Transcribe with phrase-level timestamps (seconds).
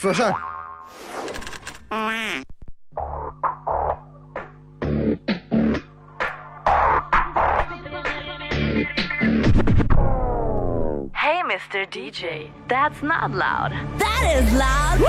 [0.00, 0.12] Hey,
[11.50, 11.84] Mr.
[11.90, 13.72] DJ, that's not loud.
[13.98, 15.00] That is loud.
[15.00, 15.06] Woo!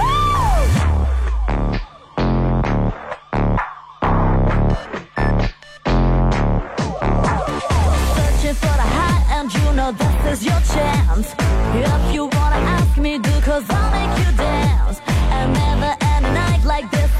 [8.49, 11.35] for the high and you know this is your chance
[11.76, 13.88] If you wanna ask me, do cause I'm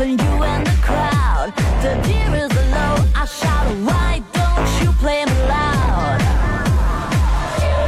[0.02, 1.52] and you and the crowd.
[1.82, 6.22] The deer is low, I shout, why don't you play me loud?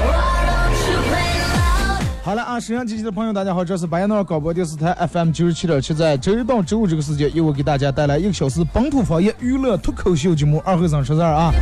[0.06, 2.04] Why don't you play loud?
[2.24, 11.54] 好了啊，沈阳机器的朋友，大家好，这是白彦淖尔广播电视台 FM 九十七点七，在周一到周五这个时间，由我给大家带来一个小时本土方言娱乐脱口秀节目《二和尚说事儿》啊。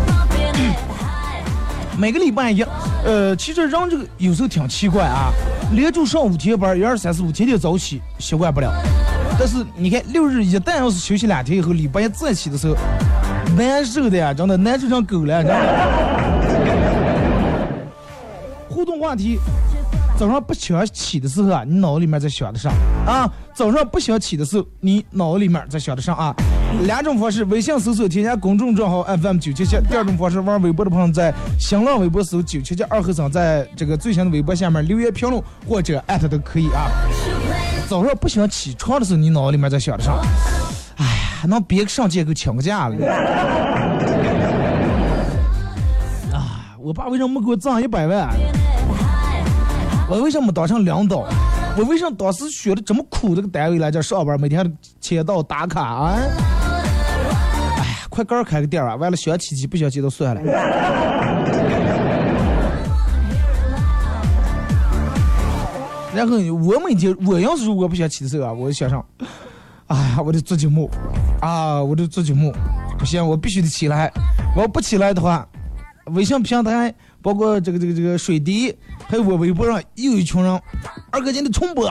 [1.97, 2.63] 每个礼拜一，
[3.03, 5.31] 呃，其实人这个有时候挺奇怪啊，
[5.73, 8.71] 连住上五天班，一二三四五，天天早起习惯不了。
[9.39, 12.75] 但是你看六日一旦要是休息两天以后，礼拜一再起的时候，
[13.55, 15.41] 难受的呀，真的难受成狗了，
[18.67, 19.39] 互动话题，
[20.17, 22.69] 早上不想起的时候啊，你脑子里面在想的啥
[23.07, 23.31] 啊？
[23.53, 26.35] 早上不想起的时候，你脑子里面在想的啥啊？
[26.83, 36.91] 两种方式：微信搜索添加公众账号 FM 九七七；第二种方式，玩微博的朋友在新浪微博搜九七七二和尚，在这个最新的微博下面留言评论或者艾特都可以啊。
[37.89, 40.13] 早上不想起床的时候，你脑子里面在想的啥？
[40.97, 42.95] 哎呀，能别上街给我请个假了。
[46.31, 48.29] 啊，我爸为什么没给我涨一百万？
[50.07, 51.27] 我为什么当上领导？
[51.75, 53.35] 我为什么当时选的这么苦？
[53.35, 54.71] 这个单位来这上班，每天
[55.01, 56.13] 签到打卡啊！
[56.13, 56.19] 哎
[57.79, 58.95] 呀，快点儿开个店啊！
[58.97, 60.41] 完了想起起不想起都算了。
[66.19, 69.05] 然后我每天我要是如果不想起的时候啊，我就想上，
[69.87, 70.91] 哎呀，我得做节目，
[71.39, 72.53] 啊，我得做节目，
[72.97, 74.11] 不行，我必须得起来。
[74.53, 75.47] 我要不起来的话，
[76.07, 78.75] 微信平台包括这个这个这个水滴，
[79.07, 80.61] 还有我微博上又一群人，
[81.09, 81.89] 二哥今天重播。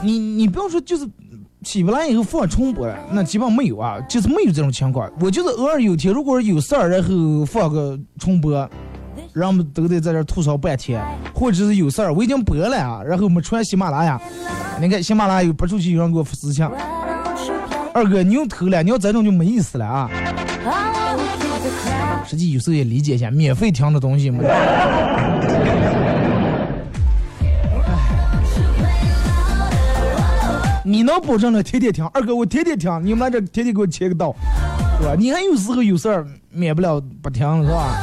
[0.00, 1.04] 你你不要说就是
[1.64, 5.10] 起不来以后放重播，那基本上没有啊，就是没有这种情况。
[5.18, 8.70] 我就是偶尔有天如果有事儿，然后放个重播，
[9.38, 11.00] 人们都得在这吐槽半天，
[11.32, 14.20] 或者是有事儿我已经播了啊，然后没传喜马拉雅，
[14.80, 16.68] 你看喜马拉雅有播出去有人给我私信，
[17.94, 20.10] 二哥你又偷了，你要这种就没意思了啊。
[22.26, 24.42] 实际有时候也理解一下，免费听的东西嘛。
[30.84, 32.04] 你能保证了天天听？
[32.14, 34.34] 二哥，我天天听，你们来这天天给我切个刀，
[35.00, 35.14] 是吧？
[35.18, 38.00] 你看有时候有事儿免不了不听，是吧？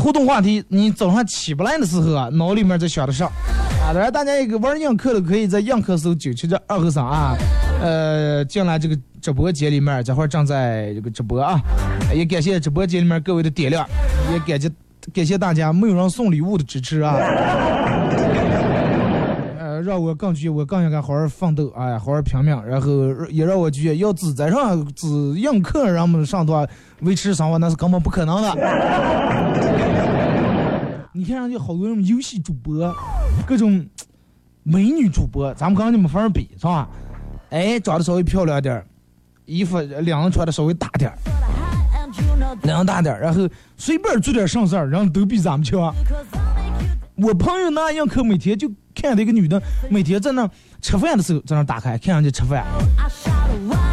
[0.00, 3.26] 互动话题，你早上起不来的时候啊，脑里面在想的啥？
[3.26, 7.36] 啊，当然大家一个玩映客的可以在映客搜九七这二和三啊，
[7.82, 11.60] 呃，进来这个直播间里面，这会儿正在这个直播啊，
[12.14, 13.86] 也感谢直播间里面各位的点亮，
[14.32, 14.70] 也感谢
[15.12, 17.14] 感谢大家没有人送礼物的支持啊。
[19.82, 22.90] 让我更觉我更应该好好奋斗，哎，好好拼命，然后
[23.30, 25.08] 也让我觉要只在上只
[25.38, 26.68] 映客人们上段
[27.00, 28.48] 维持生活那是根本不可能的。
[31.12, 32.94] 你看人家好多人游戏主播，
[33.46, 33.84] 各种
[34.62, 36.88] 美女主播，咱们跟人家没法比，是吧？
[37.50, 38.86] 哎，长得稍微漂亮点儿，
[39.44, 41.18] 衣服领子穿的稍微大点儿，
[42.62, 45.92] 领子大点儿，然后随便做点上事儿，人都比咱们强。
[47.16, 48.70] 我朋友那样可每天就
[49.00, 50.46] 看到一个女的，每天在那
[50.82, 52.66] 吃饭的时候在那打开看人家吃饭，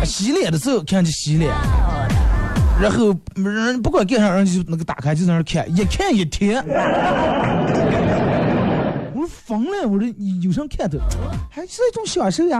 [0.04, 1.50] 洗脸的时候看人家洗脸，
[2.81, 6.62] 然后人不管干啥，人就那个打开就在那看，一看一天。
[9.13, 10.06] 我说疯了，我说
[10.42, 10.98] 有啥看头，
[11.50, 12.59] 还是一种享受呀。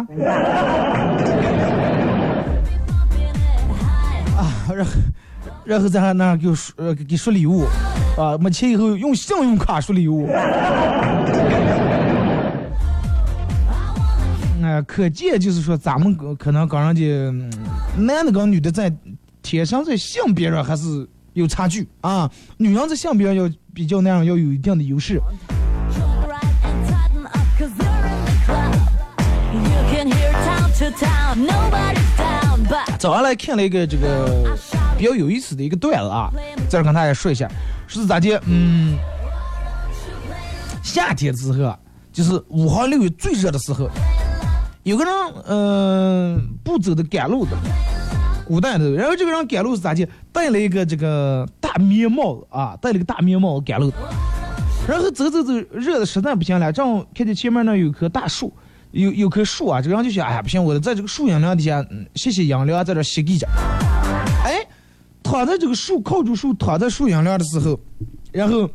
[4.38, 4.92] 啊，然后
[5.66, 7.66] 然后在那那给我说呃给说礼物，
[8.18, 10.30] 啊，没钱以后用信用卡说礼物。
[14.83, 17.03] 可见就是说咱们可能跟人家、
[17.97, 18.94] 男的跟女的在
[19.41, 22.29] 天生在性别上还是有差距啊。
[22.57, 25.21] 女人在性别上要比较那样要有一定的优势。
[33.00, 34.57] 早上来看了一个这个
[34.97, 36.31] 比较有意思的一个段子啊，
[36.68, 37.50] 在这跟大家说一下，
[37.88, 38.41] 是咋的？
[38.45, 38.97] 嗯，
[40.83, 41.77] 夏天之后啊，
[42.12, 43.89] 就是五号六月最热的时候，
[44.88, 45.13] 有个人
[45.48, 47.51] 嗯、不走的赶路的，
[48.45, 50.07] 古代的，然后这个人赶路是咋的？
[50.31, 53.92] 戴了一个这个大棉帽子啊，戴了个大棉帽子赶路，
[54.88, 58.54] 然后走走走，热的实在不行了，正好看见前面那有棵大树。
[58.92, 63.45] 有有棵树啊，这个人就想，哎呀不行，我在这个树阴凉底下，嗯，歇歇阴凉，在这歇一着。
[64.45, 64.66] 哎，
[65.22, 67.78] 躺在这个树靠住树，躺在树阴凉的时候，
[68.31, 68.69] 然后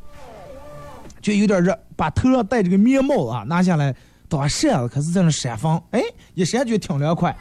[1.22, 3.96] 就有点热，把头上戴这个棉帽啊拿下来
[4.38, 6.00] 当扇子，可是在那扇风，哎，
[6.34, 7.36] 一扇就挺凉快。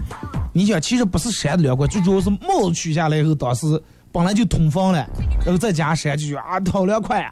[0.53, 5.07] 你想，其实不是扇的凉快，最主要是帽子取下来以后，当时本来就通风了，
[5.45, 7.31] 然后再加扇就啊，好凉快啊。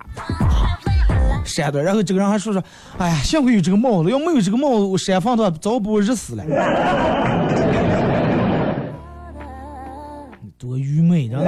[1.43, 2.63] 扇的，然后这个人还说说，
[2.97, 6.43] 哎呀，幸亏有这个帽子，要没有这个帽子，我扇风的话早把我热死了。
[10.57, 11.45] 多愚昧，真的。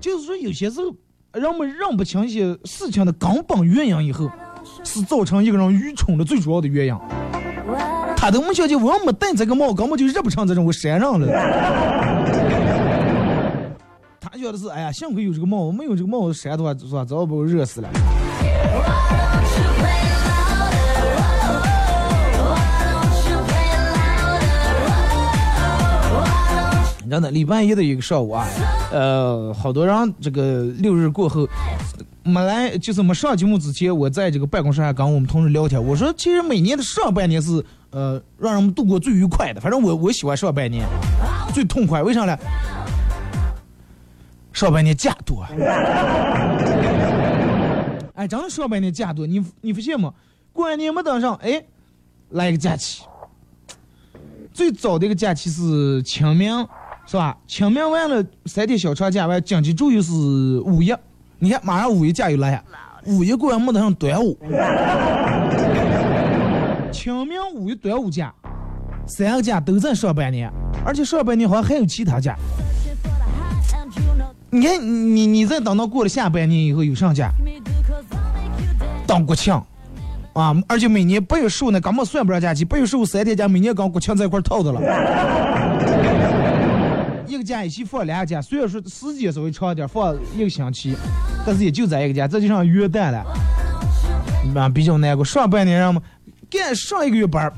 [0.00, 0.92] 就是说，有些时候
[1.40, 4.30] 人们认不清一些事情的根本原因以后，
[4.86, 6.96] 是造成一个人愚蠢的最主要的原因。
[8.16, 11.26] 他都没想起，我要没戴这个帽，根本就热不成这种我山上了。
[14.20, 17.04] 他觉得是，哎呀，幸亏有这个帽，没有这个帽扇的话，是吧？
[17.04, 17.88] 早把我热死了。
[27.08, 28.44] 真的，礼拜一的一个上午啊，
[28.90, 31.48] 呃，好多人这个六日过后
[32.26, 40.84] 没来，就是没上节目之前，我在这个办公室还跟我们同事聊天，我说其实每年的上半年是呃让人们度过最愉快的，反正我我喜欢上半年
[41.54, 42.36] 最痛快，为啥呢？
[44.52, 45.44] 上半年假多，
[48.14, 50.12] 哎，真的上半年假多，你你发现吗？
[50.52, 51.64] 过完年没等上，哎，
[52.30, 53.04] 来一个假期。
[54.52, 56.50] 最早的一个假期是清明，
[57.06, 57.38] 是吧？
[57.46, 60.12] 清明完了三天小长假完，紧接着又是
[60.64, 60.92] 五一。
[61.38, 62.62] 你看，马上五一假又来了，
[63.04, 64.38] 五一过完没得上端午，
[66.90, 68.32] 清明、五一、端午假，
[69.06, 70.50] 三个假都在上半年，
[70.82, 72.34] 而且上半年好像还有其他假。
[74.48, 77.30] 你看，你你再等到过了下半年以后有上假，
[79.06, 79.52] 当国庆，
[80.32, 84.80] 啊，而且每年八月十五呢根本算不上假期，八月十五三天假，每年跟国庆在一块儿套的了。
[87.36, 90.96] 一个假一起放两个假，虽然说时间稍微长一点，放一个星期，
[91.44, 93.24] 但是也就在一个假，这就像元旦了，
[94.54, 95.22] 啊，比较难过。
[95.22, 96.00] 上半年让嘛，
[96.50, 97.52] 干上一个月班，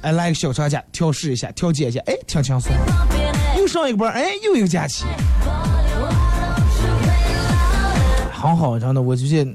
[0.00, 2.72] 哎，来个小长假，调试一下，调节一下，哎，挺轻松。
[3.58, 5.04] 又上一个班，哎，又一个假期。
[8.32, 9.54] 很好，真的，我就觉得，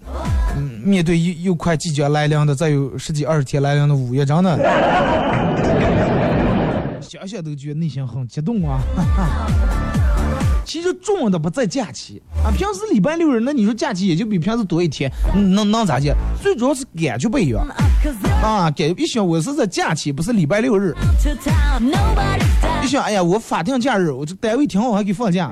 [0.57, 4.57] 嗯，面对又又快即将来临的，再有十几二十天来临的五月，真的，
[7.09, 8.79] 想想都觉得内心很激动啊。
[10.63, 16.15] 其实重要的不在假期啊，平时礼拜六日，那你说假期也就比平时多一天，能能咋的？
[16.39, 17.67] 最主要是感觉不一样
[18.43, 20.95] 啊，感觉一想我是在假期，不是礼拜六日。
[22.83, 25.51] 一想，哎呀，我法定假日，我这单位挺好，还给放假。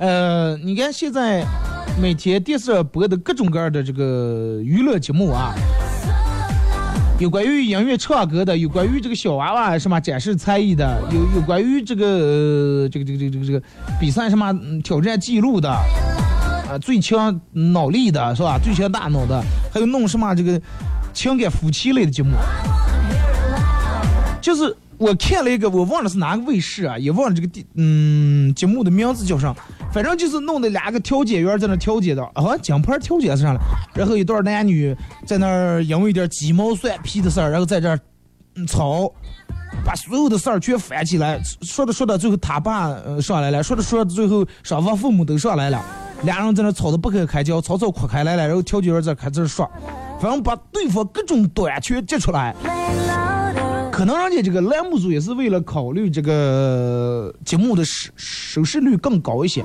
[0.00, 1.42] 呃，你看现在
[2.00, 5.54] 每天电视上播的各种各样的这个娱乐节目啊，
[7.18, 13.62] 有关于音乐唱歌的，有关于这个小娃娃什么展示才艺的，有有关于这个、呃、这个这个这个这个
[14.00, 18.58] 比赛什么嗯挑战记录的，啊，最强脑力的是吧？
[18.58, 20.60] 最强大脑的，还有弄什么这个
[21.12, 22.32] 情感夫妻类的节目，
[24.40, 29.54] 就是我看了一个，我忘了是哪个卫视啊，也忘了这个地嗯节目的名字叫啥，
[29.94, 33.60] 反正就是弄的两个调解员在那调解的，好像奖牌调解上了，
[33.94, 37.98] 然后一对男女在那儿因为一点鸡毛蒜皮的事儿，然后在这儿
[38.66, 39.10] 吵。
[39.84, 45.84] 把所有的事儿全翻起来，说着说着，最后他爸呃上来了，说着说着，最后双方父母都上来了，
[46.22, 49.68] 俩人在那吵得不可开交，吵吵哭开来了，然后调解员在开始说，
[50.20, 52.54] 反正把对方各种短全揭出来。
[54.04, 59.64] 可能人家这个栏目组也是为了考虑这个节目的收收视率更高一些，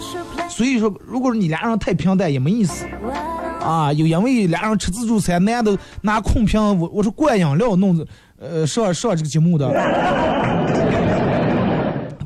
[0.49, 2.85] 所以说，如果你俩人太平淡也没意思
[3.61, 3.91] 啊。
[3.91, 8.07] 有因为俩人吃自助餐，男的拿空瓶，我我说灌饮料弄着，
[8.39, 9.67] 呃，上上这个节目的，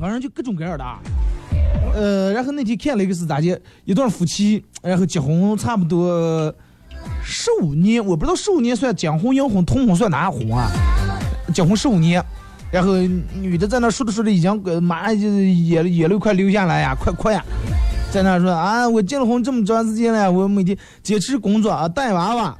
[0.00, 1.00] 反正就各种各样的啊。
[1.96, 6.54] 呃，然后那天看了一个是咋的，一对夫妻，然后结婚差不多
[7.24, 10.70] 十五年，我不知道十五年算结婚、银婚、同婚算哪婚啊？
[11.54, 12.22] 结婚十五年，
[12.70, 12.96] 然后
[13.32, 17.42] 女的在那说着说着已经马上就眼眼泪快流下来呀，快快呀，
[18.10, 22.56] 在那说啊，我结了婚这么长时间了，我每天坚持工作啊，带娃娃。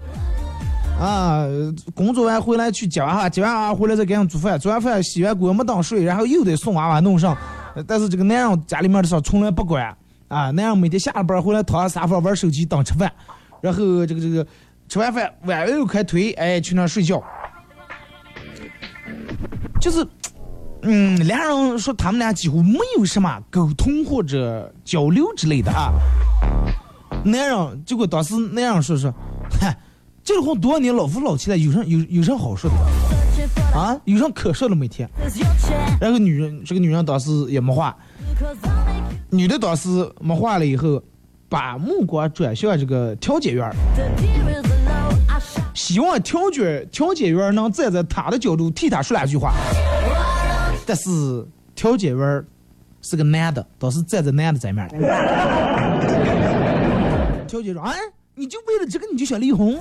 [0.97, 1.45] 啊，
[1.93, 7.37] 工作完回来去接娃娃，接完娃娃回来再给人做饭，做完饭洗完锅没当睡，然后又得送娃娃弄上。
[7.85, 9.85] 但是这个男人家里面的事从来不管
[10.29, 13.11] 啊，男人每天下了班回来躺在沙发玩手机当吃饭，
[13.61, 14.47] 然后这个这个
[14.89, 17.21] 吃完饭碗又开推，哎去那睡觉。
[19.85, 20.07] 就是，
[20.81, 25.93] 嗯，俩人说他们俩几乎没有什么沟通或者交流之类的啊。
[27.23, 29.13] 男人结果当时那样说说，
[29.61, 29.77] 嗨，
[30.23, 32.77] 结了婚多少年，老夫老妻了，有啥有有啥好说的
[33.79, 33.95] 啊？
[34.07, 35.07] 有啥可说的每天.
[36.01, 37.95] 然后女人这个女人当时也没话
[39.29, 41.03] 女的当时没话了以后，
[41.47, 43.71] 把目光转向这个调解员
[45.75, 49.53] 希望调解调解员能站在他的角度替他说两句话。
[50.87, 52.45] 但是调解员
[53.03, 54.97] 是个男的，倒是站在男的这面的。
[57.47, 57.93] 调解说：“哎，
[58.35, 59.79] 你就为了这个你就想离婚？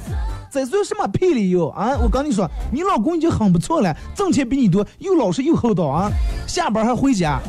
[0.52, 1.98] 这算什么屁理由啊？
[2.02, 6.12] 我跟你说，你老公已经很不错了，挣钱比你多，又老实又厚道啊，
[6.48, 7.40] 下班还回家。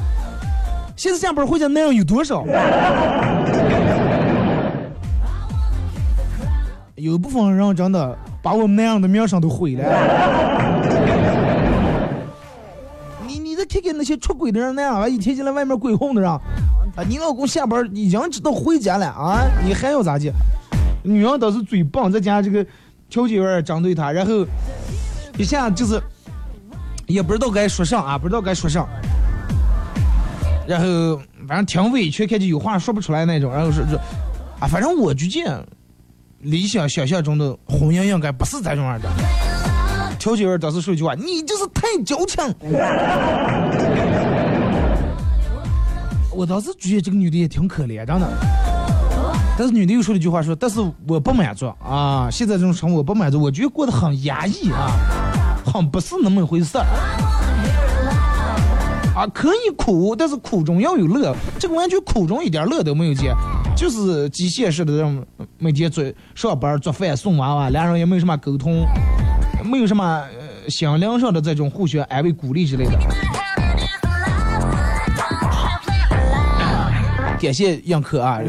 [0.97, 2.45] 现在下班回家男人有多少？
[6.95, 9.83] 有部分人真的把我们那样的名声都毁了。
[13.27, 16.39] 你你再看看那些出轨的人那样啊，一天天在外面鬼混的人，啊，
[17.09, 20.31] 你老公下班已经知道回家了啊，你还要咋地？
[21.03, 22.67] 女人倒是嘴棒，再加上这个
[23.09, 24.45] 调解员针对她，然后
[25.39, 25.99] 一下就是
[27.07, 28.87] 也不知道该说啥啊，不知道该说啥。
[30.67, 33.99] 然后反正挺委屈，看见有话说不出来那种，然后说说
[34.61, 35.47] 啊，反正我觉见
[36.45, 39.09] 理想想象中的婚姻应该不是这种样的。
[40.19, 42.45] 调解员当时说一句话：“你就是太矫情。
[46.31, 48.29] ”我当时觉得这个女的也挺可怜，的呢。
[49.57, 54.91] 但是女的又说了一句话说：“但是我不满足啊，现在这种生活我不满足，我觉得过得很压抑啊，
[55.65, 56.79] 很不是那么回事。”
[59.15, 61.33] 啊，可以苦，但是苦中要有乐。
[61.59, 63.33] 这个完全苦中一点乐都没有见，
[63.77, 65.25] 就是机械式的这种
[65.59, 66.05] 每天做
[66.35, 68.85] 上班、做饭、送娃娃，两人也没有什么沟通，
[69.65, 72.99] 没有什么呃心灵上的这种互相安慰、鼓励之类的。
[77.41, 78.41] 感谢杨可啊，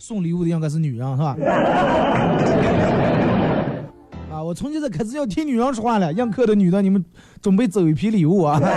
[0.00, 1.36] 送礼物的应该是女人是吧？
[4.46, 6.12] 啊，我从现在开始要听女人说话了。
[6.12, 7.04] 让客的女的，你们
[7.42, 8.60] 准备走一批礼物啊！
[8.62, 8.76] 哎，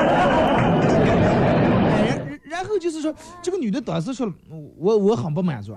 [2.44, 4.30] 然然后就是说，这个女的当时说，
[4.78, 5.74] 我我很不满足，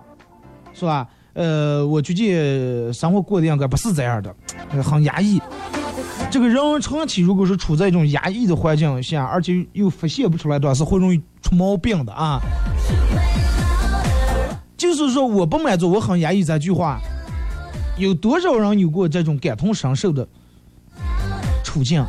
[0.72, 1.06] 是吧？
[1.34, 4.34] 呃，我最近生活过得应该不是这样的，
[4.70, 5.40] 呃很压抑。
[6.28, 12.40] 这个人长期如果是处在一种压抑的环境下，而且又发泄不出来的话，是会容易出毛病的啊。
[14.76, 16.98] 就是说，我不满足，我很压抑这句话，
[18.02, 20.26] 有多少人有过这种感同身受的
[21.62, 22.04] 处境？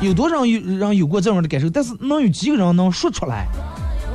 [0.00, 1.68] 有多少有人有过这样的感受？
[1.68, 3.46] 但是能有几个人能说出来？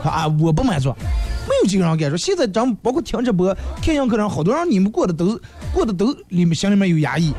[0.04, 2.18] 啊，我不满足，没有几个人敢说。
[2.18, 5.40] 现在咱们包括听直播、看杨课人，好多人你们过的都
[5.72, 7.32] 过的都里面心里面有压抑，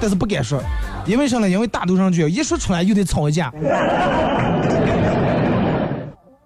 [0.00, 0.58] 但是不敢说，
[1.06, 1.50] 因为啥呢？
[1.50, 3.52] 因为大多数人觉得一说出来又得吵一架。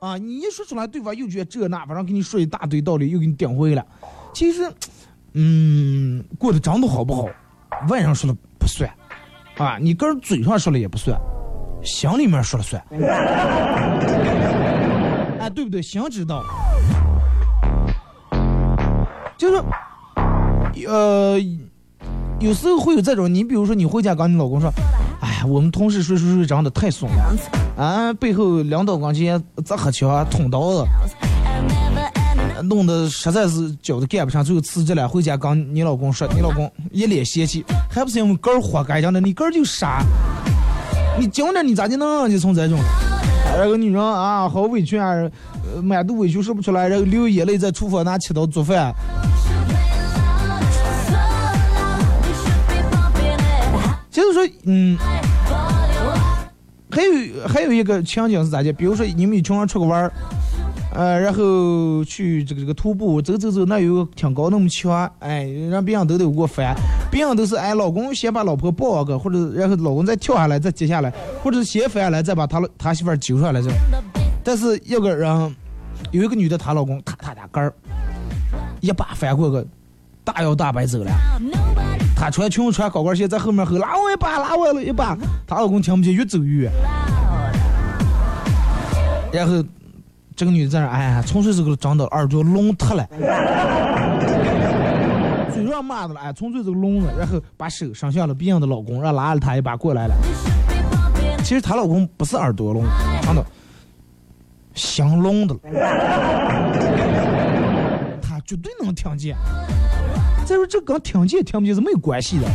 [0.01, 3.87] 啊，你一说出来，对方又觉得这那，反正给你说一大堆道理，又给你顶回了。
[4.35, 4.69] 其实，
[5.35, 7.27] 嗯，过得长的好不好，
[7.89, 8.91] 外人说了不算，
[9.57, 11.19] 啊，你个人嘴上说了也不算，
[11.83, 12.83] 心里面说了算。
[15.41, 15.81] 哎， 对不对？
[15.81, 16.45] 心知道。
[19.39, 19.57] 就是，
[20.87, 21.39] 呃，
[22.39, 24.71] 有时候会有这种，你比如说你回家跟你老公说，
[25.21, 27.37] 哎，我们同事谁谁谁长得太怂了，
[27.77, 30.85] 啊，背后两刀光前砸黑枪捅刀子.
[32.63, 35.09] 弄得实在是脚都干不上，最后辞职了。
[35.09, 40.03] 回家跟你老公说，你老公一脸嫌弃，还不是因为哥儿活该讲的，你哥儿就傻，
[41.19, 42.79] 你讲点你咋就能让你从这种？
[43.57, 45.11] 然后女人啊，好委屈啊，
[45.75, 48.95] 呃满肚委屈说不出来，然后流眼泪在厨房拿起刀做饭。
[54.11, 54.97] 就是说，嗯，
[56.91, 58.73] 还有还有一个情景是咋的？
[58.73, 60.13] 比如说你们一群人出去玩儿，
[60.95, 66.75] 呃，然后去这个这个徒步，走走走，那有个挺高那么墙，哎，让别人都得给我翻，
[67.11, 71.11] 别人都是哎，老公先把老婆抱个，或者然后老公再跳下来再接下来，
[71.43, 73.71] 或者是先翻下来再把他他媳妇儿揪上来这。
[74.45, 75.57] 但是有个人，
[76.11, 77.73] 有一个女的，她老公踏踏踏杆儿，
[78.81, 79.65] 一把翻过个
[80.23, 81.11] 大摇大摆走了。
[82.15, 86.73] 她穿裙穿高跟鞋在后面吼拉我一把拉我一把，她老公听不见越走越远。
[89.33, 89.65] 然后
[90.37, 93.07] 这个女的在那哎呀，从这时候长到耳朵聋特了，
[95.53, 100.15] 嘴上骂的了，哎，纯粹这个聋了，然后把手伸向了别人的老公，让拉了她一把过来了。
[101.45, 102.85] 其实她老公不是耳朵聋，
[103.23, 103.45] 真的，
[104.75, 105.61] 心聋的了，
[108.23, 109.37] 他绝对能听见。
[110.47, 112.47] 再说这跟听见听不见是没有关系的，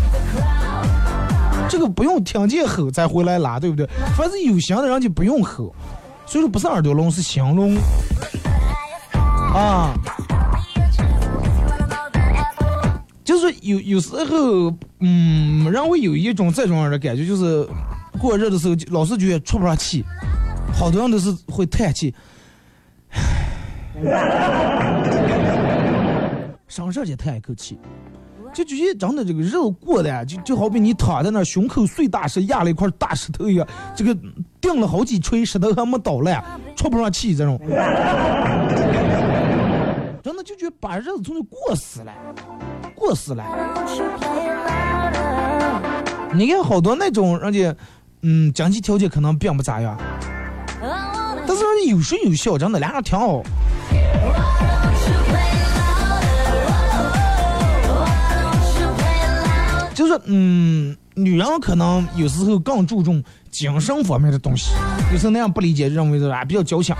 [1.70, 3.88] 这个不用听见吼再回来拉，对不对？
[4.16, 5.74] 凡是有心的人就不用吼，
[6.28, 7.76] 所以说不是耳朵聋是心聋
[9.54, 9.94] 啊。
[13.24, 17.68] 就是有有时候，嗯，人会有一种这种样的感觉，就是
[18.20, 20.04] 过热的时候老是觉得出不上气，
[20.74, 22.16] 好多人都是会叹气，
[26.68, 27.78] 上上去叹一口气，
[28.64, 34.18] 就觉得真的这个肉过的呀，就就好比你躺在那儿胸口碎大石压了一块大石头一样，这个
[34.60, 36.44] 钉了好几锤石头还没倒烂，
[36.76, 37.60] 出不上气这种，
[40.24, 42.12] 真的就觉得把日子从这过死了，
[42.96, 43.44] 过死了。
[46.34, 47.76] 你看好多那种人家，
[48.24, 49.98] 嗯，经济条件可能并不咋样，
[51.48, 53.42] 但是有说有笑，真的俩人挺好。
[59.98, 64.70] 就是嗯，女人可能有时候更注重精神方面的东西，
[65.12, 66.96] 有时候那样不理解，认为是啊比较矫情。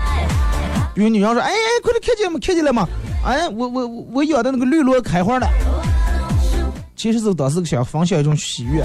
[0.96, 2.40] 比如女人说：“哎哎，快点看见没？
[2.40, 2.88] 看见了吗？
[3.24, 5.48] 哎，我我我养的那个绿萝开花了。”
[6.98, 8.82] 其实是当时想分享一种喜悦，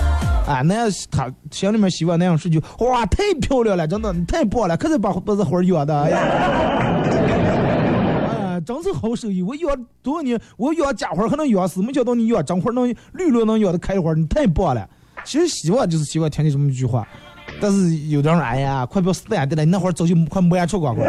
[0.47, 6.19] 啊，那样他心里面希望那样是就哇太漂亮了，真的太棒了，可是把把这花养的，哎呀，
[8.63, 9.43] 真是好手艺。
[9.43, 14.89] 我养多少年，我养假花还能养死，没想到你养真花能绿萝能养的开花，你太棒了。
[15.25, 17.07] 其实希望就是希望听你这么一句话，
[17.61, 21.07] 但是有的人哎呀，快不要死眼的了，你那会儿早就快没眼出光光。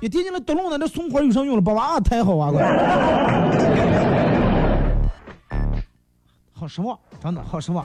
[0.00, 1.60] 一听见那独龙的那松花有啥用了？
[1.60, 2.50] 把娃太好啊！
[6.52, 7.84] 好失望，真的好失望。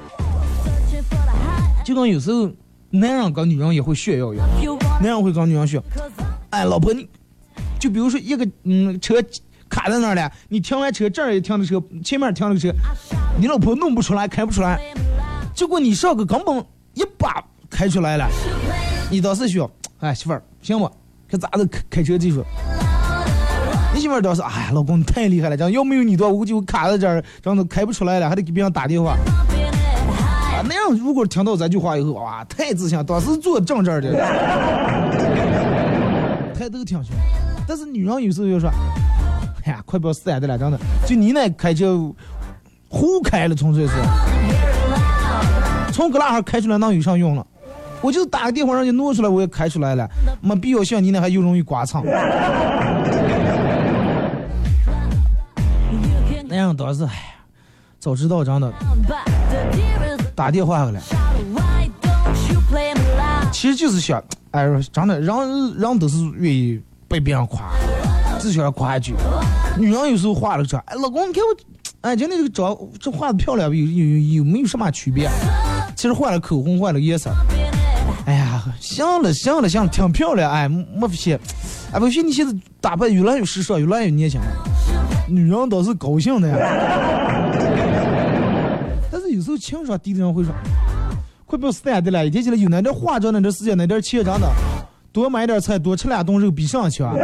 [1.84, 2.49] 就跟有时候
[2.89, 4.47] 男人跟女人也会炫耀一样，
[5.01, 5.84] 男人会跟女人炫耀，
[6.55, 7.05] 哎，老婆你，
[7.77, 9.15] 就比如说一个嗯车
[9.67, 12.71] 卡在那儿了，你停完车这儿也停的车，前面停了个车，
[13.37, 14.79] 你老婆弄不出来，开不出来，
[15.53, 18.25] 结果你上个根本一把开出来了，
[19.11, 20.89] 你当时说，哎媳妇儿行不？
[21.29, 22.41] 看咋子开开车技术？
[23.93, 29.17] 你媳妇儿倒是，哎，老公你太厉害了，这样要没有你的话，我卡在这儿，这样子开不出来了，还得给别人打电话。
[30.67, 34.09] 那样如果听到这句话以后，哇，太自信了，当时坐正这的，
[36.69, 37.15] 都挺凶。
[37.67, 38.69] 但是女人有时候就说，
[39.65, 41.97] 哎呀，快不要死眼的了，真的，就你那开车
[42.88, 43.93] 胡开了，纯粹是，
[45.91, 47.45] 从搁那哈开出来那有啥用了？
[48.01, 50.08] 我就打个电话让你挪出来，我也开出来了，
[50.41, 52.04] 没必要像你那还又容易刮蹭。
[56.47, 57.13] 那样倒是，哎呀，
[57.99, 58.71] 早知道真的
[60.36, 60.99] 打电话了。
[63.51, 64.23] 其实就是想，
[64.55, 65.35] 哎，真的，人
[65.77, 67.73] 人都是愿意被别人夸，
[68.39, 69.13] 只想夸一句。
[69.77, 71.53] 女人有时候化了妆，哎，老公，你看我，
[71.99, 75.29] 哎，今天这个妆这化的漂亮，有有有没有什么区别？
[75.93, 77.29] 其实换了口红，换了颜色。
[78.25, 81.37] 哎呀，行了行了行了，挺漂亮，哎，没些，
[81.91, 84.47] 哎，不行，你现在打扮越来越时尚，越来越年轻了，
[85.27, 86.55] 女人倒是高兴的呀。
[89.11, 90.53] 但是有时候情商低的人会说，
[91.55, 94.51] 快不要死眼的了，一天起来有那点化妆那点时间那点钱，真的，
[95.13, 97.17] 多买点菜，多吃两顿肉比上强。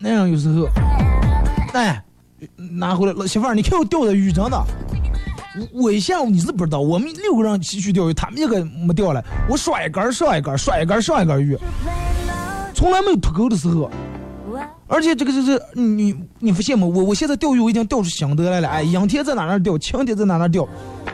[0.00, 0.66] 那样有时候，
[1.72, 2.02] 哎，
[2.56, 4.60] 拿回来了，媳妇儿，你看我钓的鱼，真的。
[5.56, 9.22] 我我一下午你是不知道，我们六个人齐去钓鱼，他们一个没钓来。
[9.48, 11.56] 我刷一杆上一杆，刷一杆上一杆鱼，
[12.74, 13.88] 从来没有脱钩的时候。
[14.86, 16.86] 而且这个就是你你发现吗？
[16.86, 18.68] 我我现在钓鱼我已经钓出心得来了。
[18.68, 20.68] 哎，阴天在哪那钓，晴天在哪哪钓，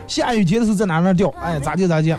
[0.07, 2.15] 下雨天的时候在哪哪钓，哎，咋地咋地。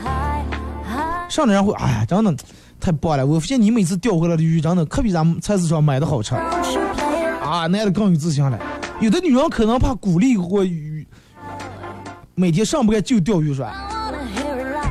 [1.29, 2.35] 上的人会，哎呀，真的
[2.81, 3.27] 太棒了！
[3.27, 6.35] 我发现你每次钓回来的鱼，真的可比咱们菜市场买的好吃。
[6.35, 8.59] 啊，那的更有自信了。
[9.01, 11.07] 有的女人可能怕鼓励或鱼。
[12.35, 13.91] 每天上不干就钓鱼是吧？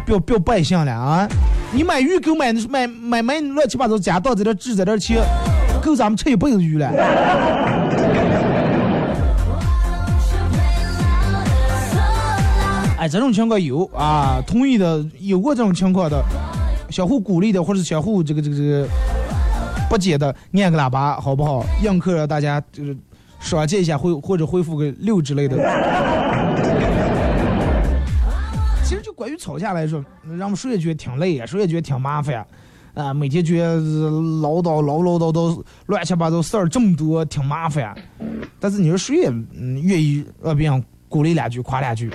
[0.06, 1.28] 不要不要败相了啊！
[1.74, 5.24] 你买鱼钩买买买买乱七八糟家当在这置在这切，
[5.82, 6.88] 够咱们吃一辈子鱼了。
[12.98, 16.24] 哎，这种情况有啊，同意的有过这种情况的，
[16.90, 18.88] 相互鼓励的或者相互这个这个这个
[19.90, 21.66] 不解的按个喇叭好不好？
[21.82, 22.96] 映客让大家就是
[23.40, 25.58] 爽接一下回或者回复个六之类的。
[28.84, 30.06] 其实就关于吵架来说，
[30.38, 32.46] 让我们谁也觉得挺累呀，谁也觉得挺麻烦呀。
[33.16, 37.96] 每天觉得唠叨唠唠叨叨，乱七八糟事儿这么多，挺麻烦。
[38.60, 42.12] 但是你说谁也嗯愿意让别人鼓励两句、夸两句？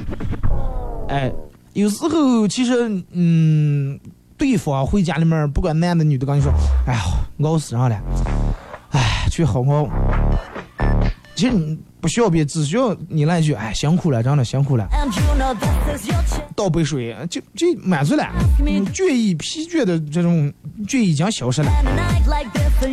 [1.09, 1.33] 哎，
[1.73, 3.99] 有时候其实嗯，
[4.37, 6.53] 对方回家里面，不管男的女的，跟你说，
[6.87, 7.01] 哎呀，
[7.43, 8.01] 熬死上了，
[8.91, 9.89] 哎，去好好。
[11.35, 14.89] 其实你不需要别，只需要你来一句，哎，辛苦了，真的辛苦了.
[16.55, 18.25] 倒杯水，就就满足了，
[18.65, 20.51] 嗯倦意、疲倦的这种
[20.87, 21.71] 就已经消失了。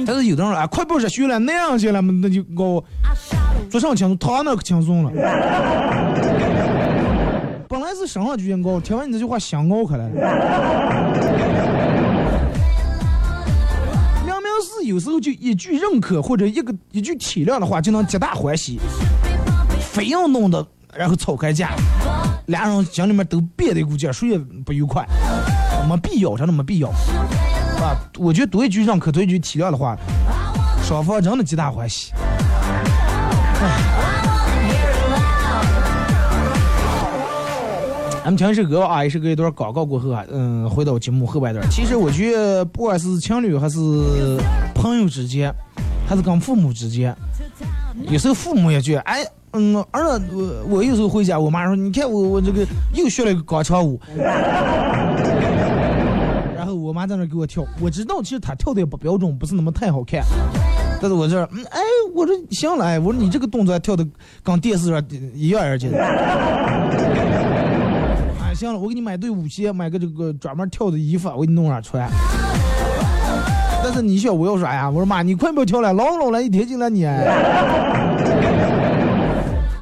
[0.05, 2.83] 但是有的人啊，快不热血了，那样去了，那就搞
[3.69, 5.11] 做上轻松，躺那可轻松了。
[7.67, 10.13] 本来是身上就应高，听完你这句话想熬开来了。
[14.25, 18.79] 明明是有时候就一句认可或者一个一句体谅的话，就能皆大欢喜，
[19.79, 21.71] 非要弄得然后吵开架，
[22.45, 25.05] 俩人心里面都憋得一股劲，谁也不愉快，
[25.89, 26.91] 没必要，真的没必要。
[27.83, 29.97] 啊，我觉得多一句认可，多一句体谅的话，
[30.83, 32.13] 双方真的皆大欢喜。
[38.23, 41.69] 咱们听一首歌啊，一首歌一段广告过后啊，嗯，回到节目后半段。
[41.69, 43.77] 其实我觉得，不管是情侣还是
[44.73, 45.53] 朋友之间，
[46.07, 47.13] 还是跟父母之间，
[48.07, 53.99] 有时候父母也觉得，哎，嗯，儿子，我我有时候回家，我妈说，你看我我这个又学了一个广场舞，
[56.93, 60.21] 我妈在那给我跳，我知道其实她跳的也不标准，不是那么太好看，
[61.01, 61.79] 但是我这，嗯，哎，
[62.13, 64.05] 我说行了，哎，我说你这个动作跳的
[64.43, 65.03] 跟电视上
[65.33, 65.89] 一样而且。
[68.37, 72.07] 啊， 行了，我给你买对舞鞋，买个这个专门跳的衣服，我给你弄上穿。
[73.83, 77.07] 但是你想我要说，哎呀，我说妈，你快不要跳了，老老了，一天进来你。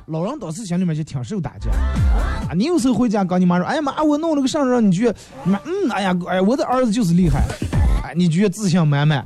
[0.08, 2.54] 老人当时心里面就挺受打击啊！
[2.56, 5.12] 你有时候回家跟你妈说，哎呀妈，我弄了个啥让你去，
[5.44, 7.44] 你妈嗯，哎呀，哎呀，我的儿子就是厉害，
[8.04, 9.26] 哎，你觉得自信满满。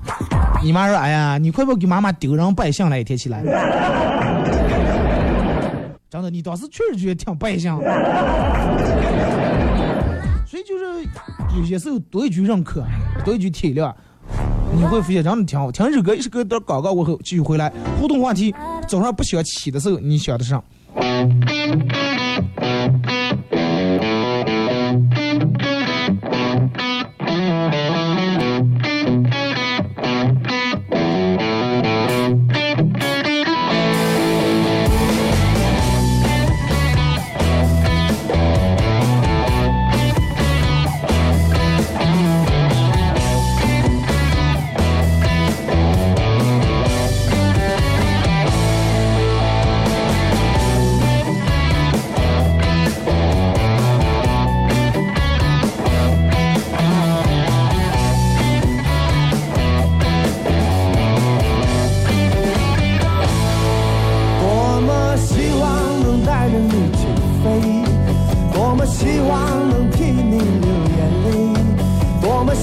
[0.63, 3.41] 你妈说，哎呀，你快不给妈妈丢人拜相了，一天起来。
[6.09, 7.79] 真的，你当时确实觉得挺败相，
[10.45, 10.85] 所以就是
[11.57, 12.83] 有些时候多一句认可，
[13.25, 13.91] 多一句体谅，
[14.73, 15.71] 你会发现真的挺好。
[15.71, 18.53] 听首歌，一首歌到广告过后继续回来互动话题。
[18.87, 20.63] 早上不想起的时候，你想得上。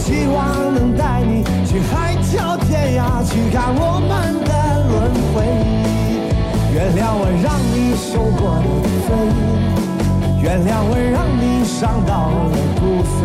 [0.02, 4.10] 希望能带你去海角天涯去看我们
[4.42, 4.50] 的
[4.90, 4.92] 轮
[5.32, 5.46] 回。
[6.74, 8.66] 原谅我让你受过的
[9.06, 9.08] 罪，
[10.42, 13.16] 原谅我让你伤到了骨髓，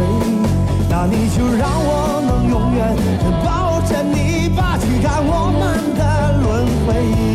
[0.88, 6.02] 那你就让我能永远的抱着你吧，去看我们的
[6.44, 6.46] 轮
[6.86, 7.27] 回。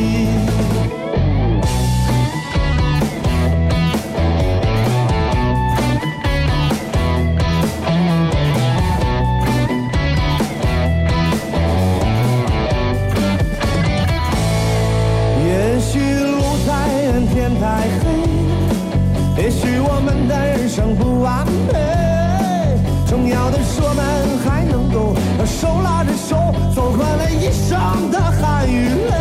[23.50, 24.02] 的是我们
[24.44, 26.36] 还能够手拉着手
[26.74, 29.12] 走完了一生的汗与泪。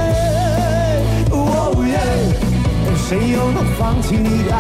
[1.32, 1.98] 哦耶，
[2.96, 4.60] 谁又能放弃你的爱？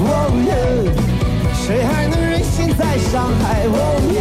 [0.00, 0.12] 哦
[0.46, 0.50] 耶，
[1.54, 3.64] 谁还能忍心再伤害？
[3.66, 3.76] 哦
[4.12, 4.18] 耶，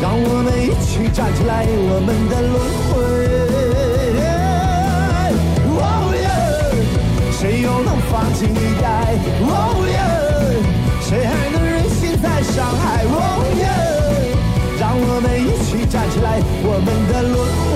[0.00, 2.54] 让我们一起站起来，我们的轮
[2.88, 2.92] 回。
[5.76, 5.82] 哦
[6.22, 6.26] 耶，
[7.32, 8.92] 谁又能放弃你的爱？
[9.42, 9.52] 哦
[9.88, 9.96] 耶，
[11.00, 11.53] 谁还能
[12.54, 13.18] 伤害我
[13.58, 13.66] 耶！
[14.78, 17.74] 让我们一起站起来，我们的轮回。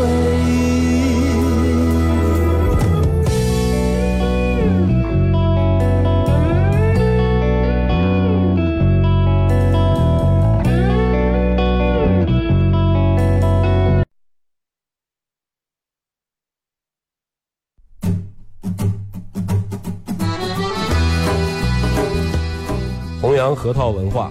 [23.21, 24.31] 弘扬核桃文化。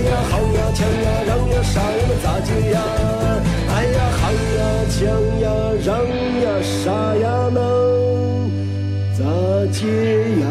[0.00, 2.80] 哎呀，好呀，抢呀，让呀，啥呀，那咋接呀？
[3.68, 4.98] 哎呀，好呀，抢
[5.40, 5.44] 呀，
[5.84, 5.88] 让
[6.40, 7.58] 呀，啥呀，能
[9.12, 9.20] 咋
[9.70, 9.84] 接
[10.40, 10.46] 呀？